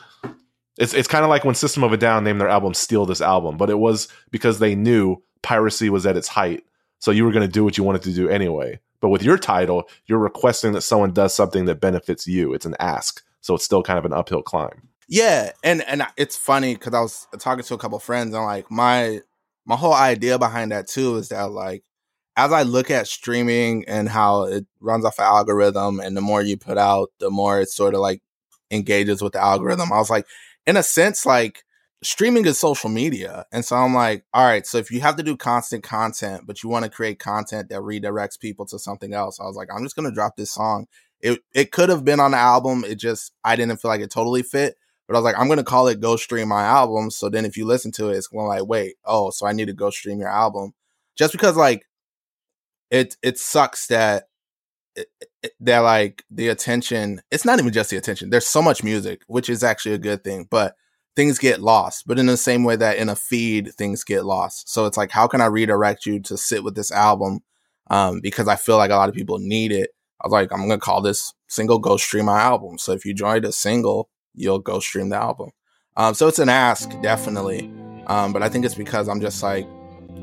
It's 0.78 0.94
it's 0.94 1.08
kind 1.08 1.24
of 1.24 1.30
like 1.30 1.44
when 1.44 1.54
System 1.54 1.84
of 1.84 1.92
a 1.92 1.96
Down 1.96 2.24
named 2.24 2.40
their 2.40 2.48
album 2.48 2.74
"Steal 2.74 3.06
This 3.06 3.20
Album," 3.20 3.56
but 3.56 3.70
it 3.70 3.78
was 3.78 4.08
because 4.30 4.58
they 4.58 4.74
knew 4.74 5.22
piracy 5.42 5.90
was 5.90 6.06
at 6.06 6.16
its 6.16 6.28
height. 6.28 6.64
So 6.98 7.10
you 7.10 7.24
were 7.24 7.32
going 7.32 7.46
to 7.46 7.52
do 7.52 7.64
what 7.64 7.76
you 7.78 7.84
wanted 7.84 8.02
to 8.02 8.12
do 8.12 8.28
anyway. 8.28 8.80
But 9.00 9.10
with 9.10 9.22
your 9.22 9.36
title, 9.36 9.88
you're 10.06 10.18
requesting 10.18 10.72
that 10.72 10.80
someone 10.80 11.12
does 11.12 11.34
something 11.34 11.66
that 11.66 11.80
benefits 11.80 12.26
you. 12.26 12.54
It's 12.54 12.64
an 12.64 12.76
ask. 12.80 13.22
So 13.42 13.54
it's 13.54 13.64
still 13.64 13.82
kind 13.82 13.98
of 13.98 14.06
an 14.06 14.14
uphill 14.14 14.42
climb. 14.42 14.88
Yeah, 15.06 15.52
and 15.62 15.82
and 15.82 16.02
it's 16.16 16.36
funny 16.36 16.74
because 16.74 16.94
I 16.94 17.00
was 17.00 17.28
talking 17.38 17.62
to 17.62 17.74
a 17.74 17.78
couple 17.78 17.98
friends 17.98 18.34
and 18.34 18.44
like 18.44 18.70
my 18.70 19.20
my 19.66 19.76
whole 19.76 19.94
idea 19.94 20.38
behind 20.38 20.72
that 20.72 20.86
too 20.86 21.16
is 21.16 21.28
that 21.28 21.50
like 21.50 21.84
as 22.36 22.52
I 22.52 22.62
look 22.62 22.90
at 22.90 23.06
streaming 23.06 23.84
and 23.86 24.08
how 24.08 24.44
it 24.44 24.66
runs 24.80 25.04
off 25.04 25.18
an 25.18 25.24
algorithm, 25.24 26.00
and 26.00 26.16
the 26.16 26.20
more 26.20 26.42
you 26.42 26.56
put 26.56 26.78
out, 26.78 27.10
the 27.18 27.30
more 27.30 27.60
it 27.60 27.68
sort 27.68 27.94
of 27.94 28.00
like 28.00 28.22
engages 28.70 29.22
with 29.22 29.34
the 29.34 29.42
algorithm. 29.42 29.92
I 29.92 29.98
was 29.98 30.10
like, 30.10 30.26
in 30.66 30.76
a 30.76 30.82
sense, 30.82 31.26
like 31.26 31.64
streaming 32.02 32.44
is 32.46 32.58
social 32.58 32.90
media. 32.90 33.46
And 33.52 33.64
so 33.64 33.76
I'm 33.76 33.94
like, 33.94 34.24
all 34.32 34.44
right, 34.46 34.66
so 34.66 34.78
if 34.78 34.90
you 34.90 35.00
have 35.00 35.16
to 35.16 35.22
do 35.22 35.36
constant 35.36 35.82
content, 35.82 36.42
but 36.46 36.62
you 36.62 36.68
want 36.68 36.84
to 36.84 36.90
create 36.90 37.18
content 37.18 37.68
that 37.70 37.80
redirects 37.80 38.38
people 38.38 38.66
to 38.66 38.78
something 38.78 39.14
else, 39.14 39.40
I 39.40 39.44
was 39.44 39.56
like, 39.56 39.68
I'm 39.74 39.82
just 39.82 39.96
gonna 39.96 40.12
drop 40.12 40.36
this 40.36 40.52
song. 40.52 40.86
It 41.20 41.40
it 41.52 41.72
could 41.72 41.88
have 41.88 42.04
been 42.04 42.20
on 42.20 42.32
the 42.32 42.38
album. 42.38 42.84
It 42.84 42.96
just 42.96 43.32
I 43.44 43.56
didn't 43.56 43.78
feel 43.80 43.90
like 43.90 44.00
it 44.00 44.10
totally 44.10 44.42
fit. 44.42 44.76
But 45.06 45.16
I 45.16 45.18
was 45.18 45.24
like, 45.24 45.38
I'm 45.38 45.48
gonna 45.48 45.64
call 45.64 45.88
it 45.88 46.00
Go 46.00 46.16
Stream 46.16 46.48
My 46.48 46.64
Album. 46.64 47.10
So 47.10 47.28
then 47.28 47.44
if 47.44 47.56
you 47.56 47.66
listen 47.66 47.92
to 47.92 48.08
it, 48.10 48.16
it's 48.16 48.28
going 48.28 48.46
like, 48.46 48.66
wait, 48.66 48.96
oh, 49.04 49.30
so 49.30 49.46
I 49.46 49.52
need 49.52 49.66
to 49.66 49.74
go 49.74 49.90
stream 49.90 50.18
your 50.18 50.28
album. 50.28 50.72
Just 51.16 51.32
because 51.32 51.56
like 51.56 51.86
it 52.90 53.16
it 53.22 53.38
sucks 53.38 53.86
that 53.88 54.28
that 55.60 55.78
like 55.80 56.24
the 56.30 56.48
attention 56.48 57.20
it's 57.30 57.44
not 57.44 57.58
even 57.58 57.72
just 57.72 57.90
the 57.90 57.96
attention 57.96 58.30
there's 58.30 58.46
so 58.46 58.62
much 58.62 58.84
music 58.84 59.22
which 59.26 59.48
is 59.48 59.62
actually 59.62 59.94
a 59.94 59.98
good 59.98 60.22
thing 60.22 60.46
but 60.50 60.74
things 61.16 61.38
get 61.38 61.60
lost 61.60 62.06
but 62.06 62.18
in 62.18 62.26
the 62.26 62.36
same 62.36 62.64
way 62.64 62.76
that 62.76 62.96
in 62.96 63.08
a 63.08 63.16
feed 63.16 63.72
things 63.74 64.04
get 64.04 64.24
lost. 64.24 64.68
So 64.68 64.86
it's 64.86 64.96
like 64.96 65.10
how 65.10 65.26
can 65.26 65.40
i 65.40 65.46
redirect 65.46 66.06
you 66.06 66.20
to 66.20 66.36
sit 66.36 66.64
with 66.64 66.74
this 66.74 66.90
album 66.92 67.40
um, 67.90 68.20
because 68.20 68.48
i 68.48 68.56
feel 68.56 68.76
like 68.76 68.90
a 68.90 68.96
lot 68.96 69.08
of 69.08 69.14
people 69.14 69.38
need 69.38 69.72
it? 69.72 69.90
I 70.20 70.26
was 70.26 70.32
like 70.32 70.52
i'm 70.52 70.68
gonna 70.68 70.78
call 70.78 71.02
this 71.02 71.32
single 71.48 71.78
go 71.78 71.96
stream 71.96 72.24
my 72.26 72.40
album. 72.40 72.78
So 72.78 72.92
if 72.92 73.04
you 73.04 73.14
joined 73.14 73.44
a 73.44 73.52
single 73.52 74.08
you'll 74.34 74.58
go 74.58 74.80
stream 74.80 75.10
the 75.10 75.16
album. 75.16 75.50
Um, 75.96 76.14
so 76.14 76.26
it's 76.26 76.40
an 76.40 76.48
ask 76.48 76.90
definitely 77.02 77.70
um, 78.06 78.32
but 78.32 78.42
i 78.42 78.48
think 78.48 78.64
it's 78.64 78.74
because 78.74 79.08
i'm 79.08 79.20
just 79.20 79.42
like 79.42 79.66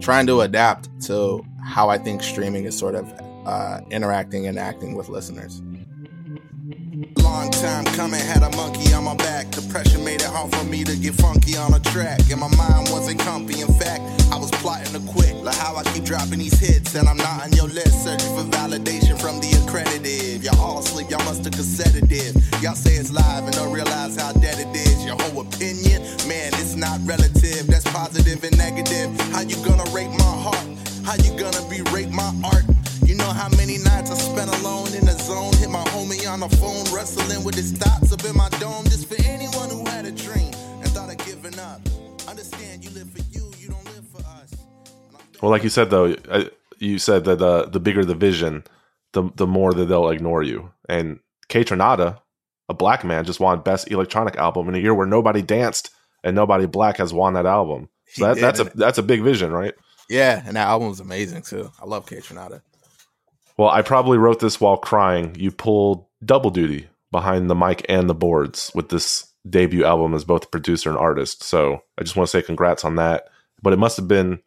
trying 0.02 0.28
to 0.28 0.42
adapt 0.42 0.90
to 1.02 1.44
how 1.64 1.90
i 1.90 1.98
think 1.98 2.22
streaming 2.24 2.66
is 2.66 2.78
sort 2.78 2.96
of 2.96 3.12
uh, 3.46 3.82
interacting 3.90 4.48
and 4.48 4.58
acting 4.60 4.96
with 4.96 5.10
listeners 5.10 5.62
Long 7.18 7.50
time 7.50 7.86
coming, 7.96 8.20
had 8.20 8.44
a 8.44 8.56
monkey 8.58 8.94
on 8.94 9.06
my 9.06 9.16
back. 9.16 9.50
Depression 9.52 10.04
made 10.04 10.22
it 10.22 10.28
hard 10.28 10.54
for 10.54 10.64
me 10.66 10.84
to 10.84 10.96
get 10.98 11.16
funky 11.16 11.56
on 11.56 11.74
a 11.74 11.80
track. 11.80 12.20
And 12.30 12.40
my 12.40 12.54
mind 12.56 12.90
wasn't 12.92 13.20
comfy. 13.20 13.62
In 13.62 13.74
fact, 13.80 14.02
I 14.32 14.38
was 14.38 14.52
plotting 14.52 14.94
to 14.94 15.12
quit. 15.12 15.36
Like 15.38 15.56
how 15.56 15.76
I 15.76 15.84
keep 15.94 16.04
dropping 16.04 16.40
these 16.40 16.60
hits, 16.60 16.94
and 16.96 17.08
I'm 17.08 17.18
not 17.18 17.44
on 17.44 17.54
your 17.54 17.68
list. 17.68 18.04
Searching 18.04 18.36
for 18.36 18.44
validation 18.52 19.20
from 19.20 19.40
the 19.40 19.50
accredited. 19.64 20.44
Y'all 20.44 20.60
all 20.60 20.80
asleep, 20.80 21.10
y'all 21.10 21.24
must 21.24 21.46
have. 21.46 21.52
Y'all 22.62 22.76
say 22.76 22.94
it's 22.94 23.12
live 23.12 23.44
and 23.44 23.54
don't 23.54 23.74
realize 23.74 24.16
how 24.16 24.32
dead 24.34 24.60
it 24.60 24.76
is. 24.76 25.04
Your 25.04 25.16
whole 25.20 25.42
opinion, 25.42 26.04
man, 26.28 26.54
it's 26.62 26.76
not 26.76 27.00
relative. 27.06 27.66
That's 27.66 27.86
positive 27.86 28.44
and 28.44 28.56
negative. 28.56 29.10
How 29.32 29.42
you 29.42 29.56
gonna 29.66 29.90
my 30.16 30.36
heart? 30.46 30.68
How 31.04 31.16
you 31.16 31.36
gonna 31.40 31.62
my 32.12 32.32
art? 32.44 32.71
You 33.12 33.18
know 33.18 33.26
how 33.26 33.50
many 33.58 33.78
nights 33.78 34.10
I 34.10 34.14
spent 34.14 34.50
alone 34.62 34.94
in 34.94 35.06
the 35.06 35.12
zone, 35.12 35.52
hit 35.56 35.70
my 35.70 35.84
homie 35.92 36.32
on 36.32 36.40
the 36.40 36.48
phone, 36.48 36.86
wrestling 36.96 37.44
with 37.44 37.56
his 37.56 37.74
thoughts 37.74 38.14
up 38.14 38.24
in 38.24 38.38
my 38.38 38.48
dome. 38.52 38.86
Just 38.86 39.10
for 39.10 39.22
anyone 39.28 39.70
who 39.70 39.84
had 39.84 40.06
a 40.06 40.14
dream 40.14 40.54
and 40.80 40.88
thought 40.88 41.10
of 41.10 41.18
giving 41.18 41.60
up. 41.60 41.82
Understand, 42.26 42.86
you 42.86 42.90
live 42.92 43.12
for 43.12 43.20
you, 43.30 43.52
you 43.60 43.68
don't 43.68 43.84
live 43.84 44.08
for 44.08 44.26
us. 44.26 44.56
Well, 45.42 45.52
like 45.52 45.62
you 45.62 45.70
said 45.70 45.90
though, 45.90 46.14
uh, 46.30 46.46
you 46.80 47.00
said 47.00 47.26
that 47.26 47.40
the 47.40 47.66
the 47.66 47.82
bigger 47.82 48.06
the 48.06 48.16
vision, 48.16 48.64
the 49.12 49.30
the 49.36 49.46
more 49.46 49.74
that 49.74 49.88
they'll 49.88 50.08
ignore 50.08 50.42
you. 50.42 50.72
And 50.88 51.20
Kaytranada, 51.50 52.18
a 52.70 52.74
black 52.74 53.04
man, 53.04 53.26
just 53.26 53.42
won 53.42 53.60
best 53.60 53.92
electronic 53.92 54.38
album 54.38 54.70
in 54.70 54.76
a 54.76 54.80
year 54.80 54.94
where 54.94 55.06
nobody 55.06 55.42
danced 55.42 55.90
and 56.24 56.34
nobody 56.34 56.66
black 56.66 56.96
has 56.96 57.14
won 57.14 57.34
that 57.34 57.46
album. 57.46 57.90
So 58.14 58.34
that, 58.34 58.40
that's 58.40 58.62
a 58.62 58.72
that's 58.74 59.00
a 59.00 59.04
big 59.04 59.22
vision, 59.22 59.52
right? 59.52 59.74
Yeah, 60.10 60.42
and 60.46 60.56
that 60.56 60.70
album 60.70 60.88
was 60.88 61.02
amazing 61.02 61.42
too. 61.42 61.70
I 61.78 61.84
love 61.84 62.06
Kaytranada. 62.06 62.62
Well, 63.62 63.70
I 63.70 63.84
probably 63.84 64.18
wrote 64.18 64.40
this 64.40 64.60
while 64.60 64.78
crying. 64.78 65.36
You 65.38 65.52
pulled 65.52 66.08
double 66.26 66.50
duty 66.50 66.88
behind 67.12 67.48
the 67.48 67.54
mic 67.54 67.86
and 67.88 68.10
the 68.10 68.16
boards 68.16 68.72
with 68.74 68.90
this 68.90 69.32
debut 69.48 69.86
album 69.86 70.16
as 70.16 70.26
both 70.26 70.50
producer 70.50 70.90
and 70.90 70.98
artist. 70.98 71.44
So 71.44 71.84
I 71.96 72.02
just 72.02 72.16
want 72.16 72.28
to 72.28 72.32
say 72.32 72.42
congrats 72.42 72.84
on 72.84 72.96
that. 72.96 73.26
But 73.62 73.74
it 73.74 73.78
must 73.78 73.98
have 73.98 74.08
been 74.08 74.40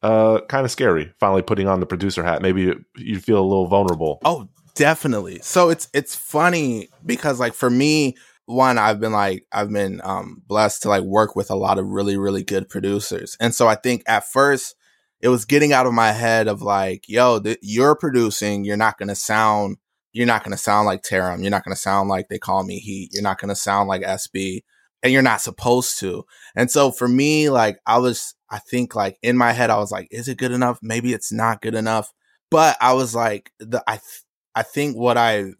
uh, 0.00 0.42
kind 0.48 0.64
of 0.64 0.70
scary 0.70 1.12
finally 1.18 1.42
putting 1.42 1.66
on 1.66 1.80
the 1.80 1.86
producer 1.86 2.22
hat. 2.22 2.40
Maybe 2.40 2.72
you 2.96 3.18
feel 3.18 3.40
a 3.40 3.42
little 3.42 3.66
vulnerable. 3.66 4.20
Oh, 4.24 4.48
definitely. 4.76 5.40
So 5.42 5.70
it's 5.70 5.88
it's 5.92 6.14
funny 6.14 6.88
because 7.04 7.40
like 7.40 7.52
for 7.52 7.68
me, 7.68 8.16
one, 8.44 8.78
I've 8.78 9.00
been 9.00 9.10
like 9.10 9.44
I've 9.50 9.72
been 9.72 10.00
um 10.04 10.40
blessed 10.46 10.82
to 10.82 10.88
like 10.88 11.02
work 11.02 11.34
with 11.34 11.50
a 11.50 11.56
lot 11.56 11.80
of 11.80 11.88
really, 11.88 12.16
really 12.16 12.44
good 12.44 12.68
producers. 12.68 13.36
And 13.40 13.52
so 13.52 13.66
I 13.66 13.74
think 13.74 14.04
at 14.06 14.30
first 14.30 14.76
it 15.20 15.28
was 15.28 15.44
getting 15.44 15.72
out 15.72 15.86
of 15.86 15.92
my 15.92 16.12
head 16.12 16.48
of 16.48 16.62
like, 16.62 17.04
yo, 17.08 17.40
th- 17.40 17.58
you're 17.62 17.96
producing, 17.96 18.64
you're 18.64 18.76
not 18.76 18.98
gonna 18.98 19.14
sound 19.14 19.78
you're 20.12 20.26
not 20.26 20.42
gonna 20.44 20.56
sound 20.56 20.86
like 20.86 21.02
Tarum, 21.02 21.42
you're 21.42 21.50
not 21.50 21.64
gonna 21.64 21.76
sound 21.76 22.08
like 22.08 22.28
they 22.28 22.38
call 22.38 22.64
me 22.64 22.78
Heat, 22.78 23.10
you're 23.12 23.22
not 23.22 23.38
gonna 23.38 23.56
sound 23.56 23.88
like 23.88 24.02
SB, 24.02 24.62
and 25.02 25.12
you're 25.12 25.22
not 25.22 25.40
supposed 25.40 25.98
to. 26.00 26.24
And 26.54 26.70
so 26.70 26.90
for 26.90 27.08
me, 27.08 27.50
like 27.50 27.78
I 27.86 27.98
was 27.98 28.34
I 28.50 28.58
think 28.58 28.94
like 28.94 29.18
in 29.22 29.36
my 29.36 29.52
head, 29.52 29.70
I 29.70 29.78
was 29.78 29.90
like, 29.90 30.08
is 30.10 30.28
it 30.28 30.38
good 30.38 30.52
enough? 30.52 30.78
Maybe 30.82 31.12
it's 31.12 31.32
not 31.32 31.60
good 31.62 31.74
enough. 31.74 32.12
But 32.50 32.76
I 32.80 32.92
was 32.92 33.14
like, 33.14 33.50
the 33.58 33.82
I 33.86 33.94
th- 33.94 34.22
I 34.54 34.62
think 34.62 34.96
what 34.96 35.18
I 35.18 35.52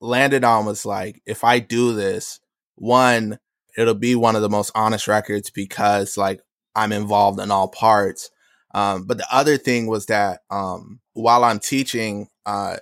landed 0.00 0.44
on 0.44 0.66
was 0.66 0.84
like, 0.84 1.22
if 1.26 1.44
I 1.44 1.58
do 1.60 1.94
this, 1.94 2.40
one, 2.76 3.38
it'll 3.76 3.94
be 3.94 4.14
one 4.16 4.36
of 4.36 4.42
the 4.42 4.48
most 4.48 4.72
honest 4.74 5.06
records 5.06 5.50
because 5.50 6.16
like 6.16 6.40
I'm 6.74 6.92
involved 6.92 7.40
in 7.40 7.50
all 7.50 7.68
parts. 7.68 8.30
Um, 8.72 9.04
but 9.04 9.18
the 9.18 9.26
other 9.32 9.56
thing 9.56 9.86
was 9.86 10.06
that 10.06 10.40
um, 10.50 11.00
while 11.12 11.44
I'm 11.44 11.58
teaching 11.58 12.28
uh, 12.46 12.76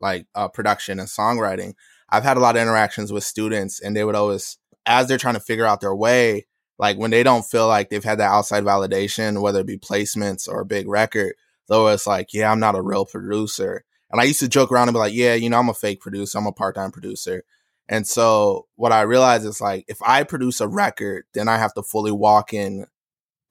like 0.00 0.26
uh, 0.34 0.48
production 0.48 0.98
and 0.98 1.08
songwriting, 1.08 1.74
I've 2.08 2.24
had 2.24 2.36
a 2.36 2.40
lot 2.40 2.56
of 2.56 2.62
interactions 2.62 3.12
with 3.12 3.24
students, 3.24 3.80
and 3.80 3.96
they 3.96 4.04
would 4.04 4.14
always, 4.14 4.58
as 4.86 5.08
they're 5.08 5.18
trying 5.18 5.34
to 5.34 5.40
figure 5.40 5.66
out 5.66 5.80
their 5.80 5.94
way, 5.94 6.46
like 6.78 6.98
when 6.98 7.10
they 7.10 7.22
don't 7.22 7.44
feel 7.44 7.66
like 7.66 7.90
they've 7.90 8.04
had 8.04 8.18
that 8.18 8.30
outside 8.30 8.64
validation, 8.64 9.40
whether 9.42 9.60
it 9.60 9.66
be 9.66 9.78
placements 9.78 10.48
or 10.48 10.60
a 10.60 10.66
big 10.66 10.88
record, 10.88 11.34
though 11.68 11.88
it's 11.88 12.06
like, 12.06 12.32
yeah, 12.32 12.50
I'm 12.50 12.60
not 12.60 12.76
a 12.76 12.82
real 12.82 13.04
producer. 13.06 13.84
And 14.10 14.20
I 14.20 14.24
used 14.24 14.40
to 14.40 14.48
joke 14.48 14.70
around 14.70 14.88
and 14.88 14.94
be 14.94 15.00
like, 15.00 15.14
yeah, 15.14 15.34
you 15.34 15.50
know, 15.50 15.58
I'm 15.58 15.68
a 15.68 15.74
fake 15.74 16.00
producer. 16.00 16.38
I'm 16.38 16.46
a 16.46 16.52
part 16.52 16.76
time 16.76 16.92
producer. 16.92 17.42
And 17.88 18.06
so 18.06 18.66
what 18.76 18.92
I 18.92 19.02
realized 19.02 19.46
is 19.46 19.60
like, 19.60 19.84
if 19.88 19.98
I 20.02 20.22
produce 20.24 20.60
a 20.60 20.68
record, 20.68 21.24
then 21.34 21.48
I 21.48 21.58
have 21.58 21.74
to 21.74 21.82
fully 21.82 22.12
walk 22.12 22.52
in 22.52 22.86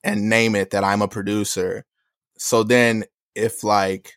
and 0.06 0.30
name 0.30 0.54
it 0.54 0.70
that 0.70 0.84
I'm 0.84 1.02
a 1.02 1.08
producer. 1.08 1.84
So 2.38 2.62
then 2.62 3.04
if 3.34 3.64
like, 3.64 4.14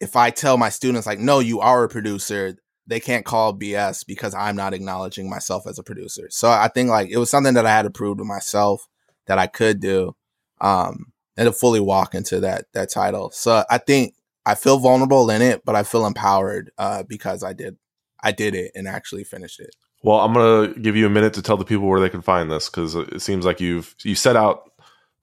if 0.00 0.16
I 0.16 0.30
tell 0.30 0.56
my 0.56 0.70
students 0.70 1.06
like, 1.06 1.18
no, 1.18 1.40
you 1.40 1.60
are 1.60 1.84
a 1.84 1.88
producer, 1.88 2.56
they 2.86 3.00
can't 3.00 3.24
call 3.24 3.58
BS 3.58 4.06
because 4.06 4.34
I'm 4.34 4.56
not 4.56 4.74
acknowledging 4.74 5.28
myself 5.28 5.66
as 5.66 5.78
a 5.78 5.82
producer. 5.82 6.28
So 6.30 6.48
I 6.48 6.68
think 6.68 6.90
like 6.90 7.10
it 7.10 7.18
was 7.18 7.30
something 7.30 7.54
that 7.54 7.66
I 7.66 7.70
had 7.70 7.82
to 7.82 7.90
prove 7.90 8.18
to 8.18 8.24
myself 8.24 8.86
that 9.26 9.38
I 9.38 9.46
could 9.46 9.80
do. 9.80 10.14
Um, 10.60 11.12
and 11.36 11.46
to 11.46 11.52
fully 11.52 11.80
walk 11.80 12.14
into 12.14 12.40
that 12.40 12.66
that 12.74 12.90
title. 12.90 13.30
So 13.32 13.64
I 13.68 13.78
think 13.78 14.14
I 14.46 14.54
feel 14.54 14.78
vulnerable 14.78 15.30
in 15.30 15.42
it, 15.42 15.64
but 15.64 15.74
I 15.74 15.82
feel 15.82 16.06
empowered 16.06 16.70
uh, 16.78 17.02
because 17.02 17.42
I 17.42 17.52
did 17.52 17.76
I 18.22 18.32
did 18.32 18.54
it 18.54 18.72
and 18.74 18.86
actually 18.86 19.24
finished 19.24 19.60
it. 19.60 19.74
Well, 20.02 20.20
I'm 20.20 20.34
gonna 20.34 20.74
give 20.74 20.96
you 20.96 21.06
a 21.06 21.10
minute 21.10 21.34
to 21.34 21.42
tell 21.42 21.56
the 21.56 21.64
people 21.64 21.88
where 21.88 22.00
they 22.00 22.10
can 22.10 22.22
find 22.22 22.50
this 22.50 22.68
because 22.68 22.94
it 22.94 23.22
seems 23.22 23.44
like 23.44 23.60
you've 23.60 23.94
you 24.04 24.14
set 24.14 24.36
out 24.36 24.70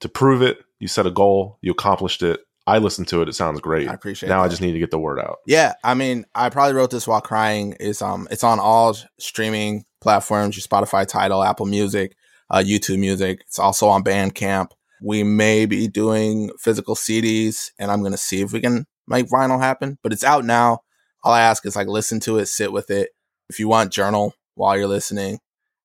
to 0.02 0.10
prove 0.10 0.42
it. 0.42 0.60
You 0.80 0.88
set 0.88 1.06
a 1.06 1.12
goal, 1.12 1.58
you 1.62 1.72
accomplished 1.72 2.24
it. 2.24 2.42
I 2.68 2.78
listened 2.78 3.08
to 3.10 3.22
it; 3.22 3.30
it 3.30 3.34
sounds 3.34 3.60
great. 3.60 3.88
I 3.88 3.94
appreciate. 3.94 4.30
Now 4.30 4.42
that. 4.42 4.46
I 4.46 4.50
just 4.50 4.62
need 4.62 4.74
to 4.74 4.80
get 4.80 4.92
the 4.92 5.00
word 5.00 5.20
out. 5.20 5.38
Yeah, 5.48 5.74
I 5.84 5.94
mean, 5.94 6.26
I 6.36 6.50
probably 6.50 6.74
wrote 6.74 6.92
this 6.92 7.08
while 7.08 7.22
crying. 7.22 7.74
Is 7.80 8.02
um, 8.02 8.28
it's 8.30 8.44
on 8.44 8.60
all 8.60 8.96
streaming 9.20 9.84
platforms: 10.02 10.56
your 10.56 10.64
Spotify, 10.64 11.08
Tidal, 11.08 11.44
Apple 11.44 11.66
Music, 11.66 12.16
uh, 12.50 12.60
YouTube 12.60 13.00
Music. 13.00 13.42
It's 13.48 13.60
also 13.60 13.88
on 13.88 14.04
Bandcamp. 14.04 14.72
We 15.02 15.24
may 15.24 15.66
be 15.66 15.88
doing 15.88 16.52
physical 16.60 16.96
CDs, 16.96 17.72
and 17.80 17.90
I'm 17.90 18.04
gonna 18.04 18.18
see 18.18 18.42
if 18.42 18.54
we 18.54 18.62
can 18.62 18.86
make 19.08 19.28
vinyl 19.28 19.60
happen. 19.60 19.98
But 20.04 20.14
it's 20.14 20.24
out 20.24 20.46
now. 20.46 20.80
All 21.24 21.34
I 21.34 21.42
ask 21.42 21.66
is 21.66 21.76
like 21.76 21.88
listen 21.88 22.20
to 22.22 22.38
it, 22.38 22.46
sit 22.46 22.72
with 22.72 22.92
it. 22.92 23.10
If 23.50 23.60
you 23.60 23.68
want, 23.68 23.92
journal 23.92 24.36
while 24.56 24.78
you're 24.78 24.88
listening. 24.88 25.40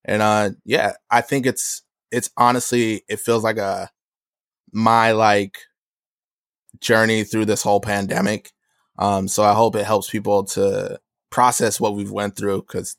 And 0.05 0.23
uh, 0.23 0.51
yeah, 0.65 0.93
I 1.11 1.23
think 1.23 1.47
it's 1.47 1.83
it's 2.11 2.31
honestly 2.37 3.03
it 3.09 3.21
feels 3.21 3.43
like 3.43 3.59
a 3.59 3.91
my 4.77 5.13
like 5.13 5.57
journey 6.81 7.25
through 7.25 7.47
this 7.47 7.63
whole 7.63 7.81
pandemic. 7.81 8.53
Um, 8.99 9.27
so 9.27 9.43
I 9.43 9.55
hope 9.55 9.75
it 9.75 9.87
helps 9.87 10.11
people 10.11 10.45
to 10.45 11.01
process 11.31 11.81
what 11.81 11.95
we've 11.95 12.11
went 12.11 12.37
through 12.37 12.61
because 12.61 12.99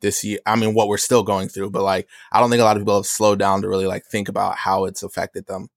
this 0.00 0.24
year, 0.24 0.40
I 0.44 0.56
mean, 0.56 0.74
what 0.74 0.88
we're 0.88 0.98
still 0.98 1.22
going 1.22 1.48
through, 1.48 1.70
but 1.70 1.84
like, 1.84 2.08
I 2.32 2.40
don't 2.40 2.50
think 2.50 2.60
a 2.60 2.64
lot 2.64 2.76
of 2.76 2.80
people 2.80 2.96
have 2.96 3.06
slowed 3.06 3.38
down 3.38 3.62
to 3.62 3.68
really 3.68 3.86
like 3.86 4.04
think 4.04 4.28
about 4.28 4.56
how 4.56 4.84
it's 4.84 5.04
affected 5.04 5.46
them. 5.46 5.68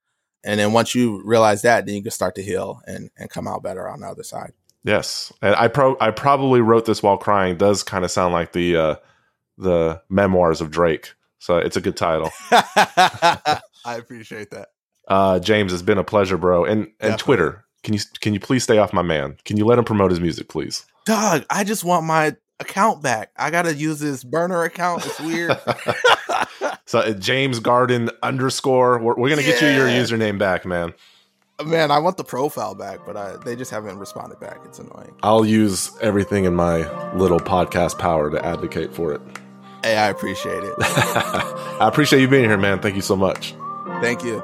And 0.43 0.59
then 0.59 0.73
once 0.73 0.95
you 0.95 1.21
realize 1.23 1.61
that, 1.61 1.85
then 1.85 1.93
you 1.93 2.01
can 2.01 2.11
start 2.11 2.33
to 2.35 2.43
heal 2.43 2.81
and, 2.87 3.11
and 3.15 3.29
come 3.29 3.47
out 3.47 3.61
better 3.61 3.87
on 3.87 3.99
the 3.99 4.07
other 4.07 4.23
side. 4.23 4.53
Yes, 4.83 5.31
and 5.43 5.55
I 5.55 5.67
pro 5.67 5.95
I 5.99 6.11
probably 6.11 6.61
wrote 6.61 6.85
this 6.85 7.01
while 7.01 7.17
crying. 7.17 7.57
Does 7.57 7.81
kind 7.81 8.05
of 8.05 8.11
sound 8.11 8.33
like 8.33 8.51
the 8.51 8.77
uh, 8.77 8.95
the 9.57 10.01
memoirs 10.09 10.61
of 10.61 10.69
Drake. 10.69 11.13
So 11.39 11.57
it's 11.57 11.75
a 11.75 11.81
good 11.81 11.97
title. 11.97 12.29
I 12.51 13.61
appreciate 13.85 14.51
that. 14.51 14.69
Uh, 15.07 15.39
James, 15.39 15.71
it's 15.71 15.81
been 15.81 15.97
a 15.97 16.03
pleasure, 16.03 16.37
bro. 16.37 16.65
And 16.65 16.79
and 16.79 16.91
Definitely. 16.99 17.17
Twitter, 17.23 17.65
can 17.83 17.93
you 17.93 17.99
can 18.21 18.33
you 18.33 18.39
please 18.39 18.63
stay 18.63 18.77
off 18.77 18.93
my 18.93 19.01
man? 19.01 19.37
Can 19.45 19.57
you 19.57 19.65
let 19.65 19.77
him 19.77 19.85
promote 19.85 20.11
his 20.11 20.19
music, 20.19 20.49
please? 20.49 20.85
Doug, 21.05 21.45
I 21.49 21.63
just 21.63 21.83
want 21.83 22.05
my 22.05 22.35
account 22.59 23.01
back. 23.03 23.31
I 23.37 23.51
gotta 23.51 23.73
use 23.73 23.99
this 23.99 24.23
burner 24.23 24.63
account. 24.63 25.05
It's 25.05 25.19
weird. 25.19 25.57
So 26.85 26.99
uh, 26.99 27.13
James 27.13 27.59
Garden 27.59 28.09
underscore. 28.23 28.99
We're, 28.99 29.15
we're 29.15 29.29
gonna 29.29 29.43
get 29.43 29.61
you 29.61 29.69
your 29.69 29.87
username 29.87 30.37
back, 30.37 30.65
man. 30.65 30.93
Man, 31.65 31.89
I 31.89 31.99
want 31.99 32.17
the 32.17 32.23
profile 32.23 32.75
back, 32.75 32.99
but 33.05 33.15
I, 33.15 33.37
they 33.37 33.55
just 33.55 33.71
haven't 33.71 33.97
responded 33.97 34.39
back. 34.39 34.59
It's 34.65 34.77
annoying. 34.77 35.15
I'll 35.23 35.45
use 35.45 35.91
everything 36.01 36.43
in 36.43 36.53
my 36.53 36.79
little 37.13 37.39
podcast 37.39 37.97
power 37.97 38.29
to 38.29 38.45
advocate 38.45 38.93
for 38.93 39.13
it. 39.13 39.21
Hey, 39.83 39.95
I 39.95 40.09
appreciate 40.09 40.63
it. 40.63 40.73
I 40.79 41.87
appreciate 41.87 42.21
you 42.21 42.27
being 42.27 42.45
here, 42.45 42.57
man. 42.57 42.79
Thank 42.79 42.95
you 42.95 43.01
so 43.01 43.15
much. 43.15 43.55
Thank 44.01 44.23
you. 44.23 44.43